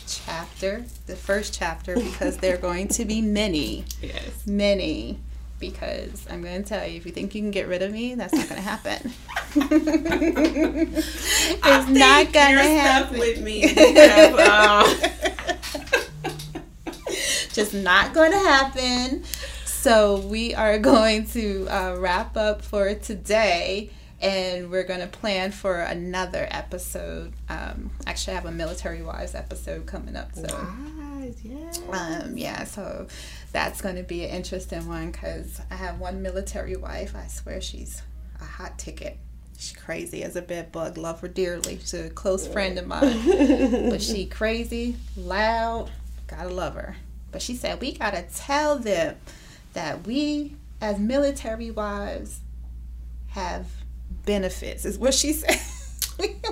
chapter, 0.07 0.83
the 1.05 1.15
first 1.15 1.53
chapter, 1.53 1.95
because 1.95 2.37
there 2.37 2.55
are 2.55 2.59
going 2.59 2.87
to 2.89 3.05
be 3.05 3.21
many. 3.21 3.85
Yes. 4.01 4.45
Many. 4.45 5.19
Because 5.59 6.25
I'm 6.29 6.41
going 6.41 6.63
to 6.63 6.67
tell 6.67 6.87
you, 6.87 6.97
if 6.97 7.05
you 7.05 7.11
think 7.11 7.35
you 7.35 7.41
can 7.41 7.51
get 7.51 7.67
rid 7.67 7.81
of 7.81 7.91
me, 7.91 8.15
that's 8.15 8.33
not 8.33 8.47
going 8.47 8.61
to 8.61 8.67
happen. 8.67 9.11
it's 11.55 11.89
not 11.89 12.31
going 12.31 12.55
to 12.55 12.63
happen. 12.63 13.19
with 13.19 13.41
me. 13.41 13.67
Have, 13.67 14.39
um... 14.39 14.85
Just 17.53 17.73
not 17.73 18.13
going 18.13 18.31
to 18.31 18.37
happen. 18.37 19.23
So 19.79 20.17
we 20.17 20.53
are 20.53 20.77
going 20.93 21.25
to 21.27 21.65
uh, 21.69 21.95
wrap 21.99 22.35
up 22.35 22.61
for 22.61 22.93
today 22.95 23.91
and 24.19 24.69
we're 24.69 24.83
going 24.83 24.99
to 24.99 25.07
plan 25.07 25.53
for 25.53 25.79
another 25.79 26.49
episode. 26.51 27.31
Um, 27.47 27.89
actually, 28.05 28.33
I 28.33 28.35
have 28.35 28.45
a 28.45 28.51
military 28.51 29.01
wives 29.01 29.35
episode 29.35 29.85
coming 29.85 30.17
up. 30.17 30.35
So, 30.35 30.67
yes. 31.45 31.81
um, 31.93 32.37
yeah, 32.37 32.65
so 32.65 33.07
that's 33.53 33.79
going 33.79 33.95
to 33.95 34.03
be 34.03 34.25
an 34.25 34.31
interesting 34.31 34.85
one 34.85 35.11
because 35.11 35.61
I 35.71 35.75
have 35.75 35.97
one 35.97 36.21
military 36.21 36.75
wife. 36.75 37.15
I 37.15 37.27
swear 37.27 37.61
she's 37.61 38.01
a 38.41 38.43
hot 38.43 38.77
ticket. 38.77 39.17
She's 39.57 39.77
crazy 39.77 40.23
as 40.23 40.35
a 40.35 40.41
bed 40.41 40.73
bug. 40.73 40.97
Love 40.97 41.21
her 41.21 41.29
dearly. 41.29 41.77
She's 41.77 41.93
a 41.93 42.09
close 42.09 42.45
friend 42.45 42.77
of 42.77 42.85
mine. 42.85 43.89
but 43.89 44.01
she 44.01 44.25
crazy, 44.25 44.97
loud. 45.15 45.89
Gotta 46.27 46.49
love 46.49 46.73
her. 46.73 46.97
But 47.31 47.41
she 47.41 47.55
said 47.55 47.79
we 47.79 47.93
gotta 47.93 48.23
tell 48.23 48.77
them 48.77 49.15
that 49.79 50.05
we 50.05 50.55
as 50.81 50.99
military 50.99 51.71
wives 51.71 52.41
have 53.29 53.65
benefits, 54.25 54.83
is 54.83 54.97
what 54.97 55.13
she 55.13 55.31
said. 55.41 55.57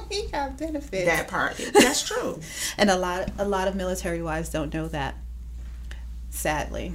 we 0.09 0.27
have 0.31 0.57
benefits. 0.57 1.05
That 1.05 1.27
part. 1.27 1.57
That's 1.73 2.07
true. 2.07 2.39
and 2.77 2.89
a 2.89 2.95
lot 2.97 3.29
a 3.37 3.45
lot 3.45 3.67
of 3.67 3.75
military 3.75 4.21
wives 4.21 4.47
don't 4.49 4.73
know 4.73 4.87
that. 4.87 5.15
Sadly. 6.29 6.93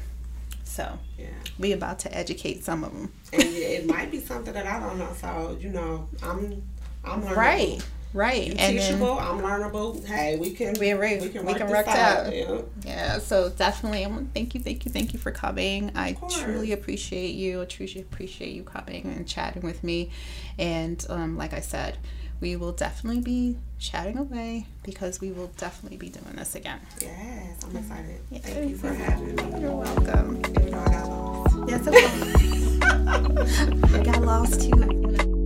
So 0.64 0.98
Yeah. 1.18 1.26
we 1.58 1.72
about 1.72 1.98
to 2.00 2.16
educate 2.16 2.64
some 2.64 2.82
of 2.82 2.92
them. 2.92 3.12
And 3.34 3.42
it 3.42 3.86
might 3.86 4.10
be 4.10 4.18
something 4.20 4.54
that 4.54 4.66
I 4.66 4.80
don't 4.80 4.98
know. 4.98 5.10
So, 5.20 5.58
you 5.60 5.68
know, 5.68 6.08
I'm 6.22 6.62
I'm 7.04 7.20
learning. 7.22 7.36
Right. 7.38 7.84
Right. 8.12 8.48
You 8.48 8.54
and 8.58 8.78
then, 8.78 8.92
teachable, 8.92 9.18
I'm 9.18 9.38
learnable. 9.40 10.04
Hey, 10.04 10.36
we 10.36 10.50
can 10.52 10.74
We're 10.78 10.98
right. 11.00 11.20
we 11.20 11.28
can 11.30 11.44
We 11.46 11.52
work, 11.52 11.58
can 11.58 11.66
this 11.68 11.76
work 11.76 11.88
out. 11.88 12.26
out. 12.26 12.32
Yeah. 12.34 12.60
yeah, 12.84 13.18
so 13.18 13.48
definitely 13.48 14.04
I 14.04 14.08
want 14.08 14.34
thank 14.34 14.54
you, 14.54 14.60
thank 14.60 14.84
you, 14.84 14.90
thank 14.92 15.12
you 15.12 15.18
for 15.18 15.30
coming. 15.30 15.90
I 15.94 16.12
course. 16.14 16.38
truly 16.40 16.72
appreciate 16.72 17.34
you. 17.34 17.62
I 17.62 17.64
truly 17.64 18.00
appreciate 18.00 18.52
you 18.52 18.64
coming 18.64 19.06
and 19.06 19.26
chatting 19.26 19.62
with 19.62 19.82
me. 19.82 20.10
And 20.58 21.04
um, 21.08 21.36
like 21.38 21.52
I 21.54 21.60
said, 21.60 21.96
we 22.40 22.56
will 22.56 22.72
definitely 22.72 23.22
be 23.22 23.56
chatting 23.78 24.18
away 24.18 24.66
because 24.82 25.20
we 25.20 25.30
will 25.32 25.50
definitely 25.56 25.96
be 25.96 26.08
doing 26.08 26.34
this 26.36 26.54
again. 26.54 26.80
Yes, 27.00 27.64
I'm 27.64 27.76
excited. 27.76 28.20
Yeah. 28.30 28.38
Thank 28.40 28.70
you 28.70 28.76
for 28.76 28.92
having 28.92 29.36
me. 29.36 29.60
You're 29.60 29.76
welcome. 29.76 30.36
Even 30.50 30.70
though 30.70 30.78
I 30.80 30.88
got 30.90 31.08
lost. 31.08 31.56
Yes, 31.68 31.86
it. 31.86 32.82
I 33.94 34.02
got 34.02 34.22
lost 34.22 34.60
too. 34.60 35.41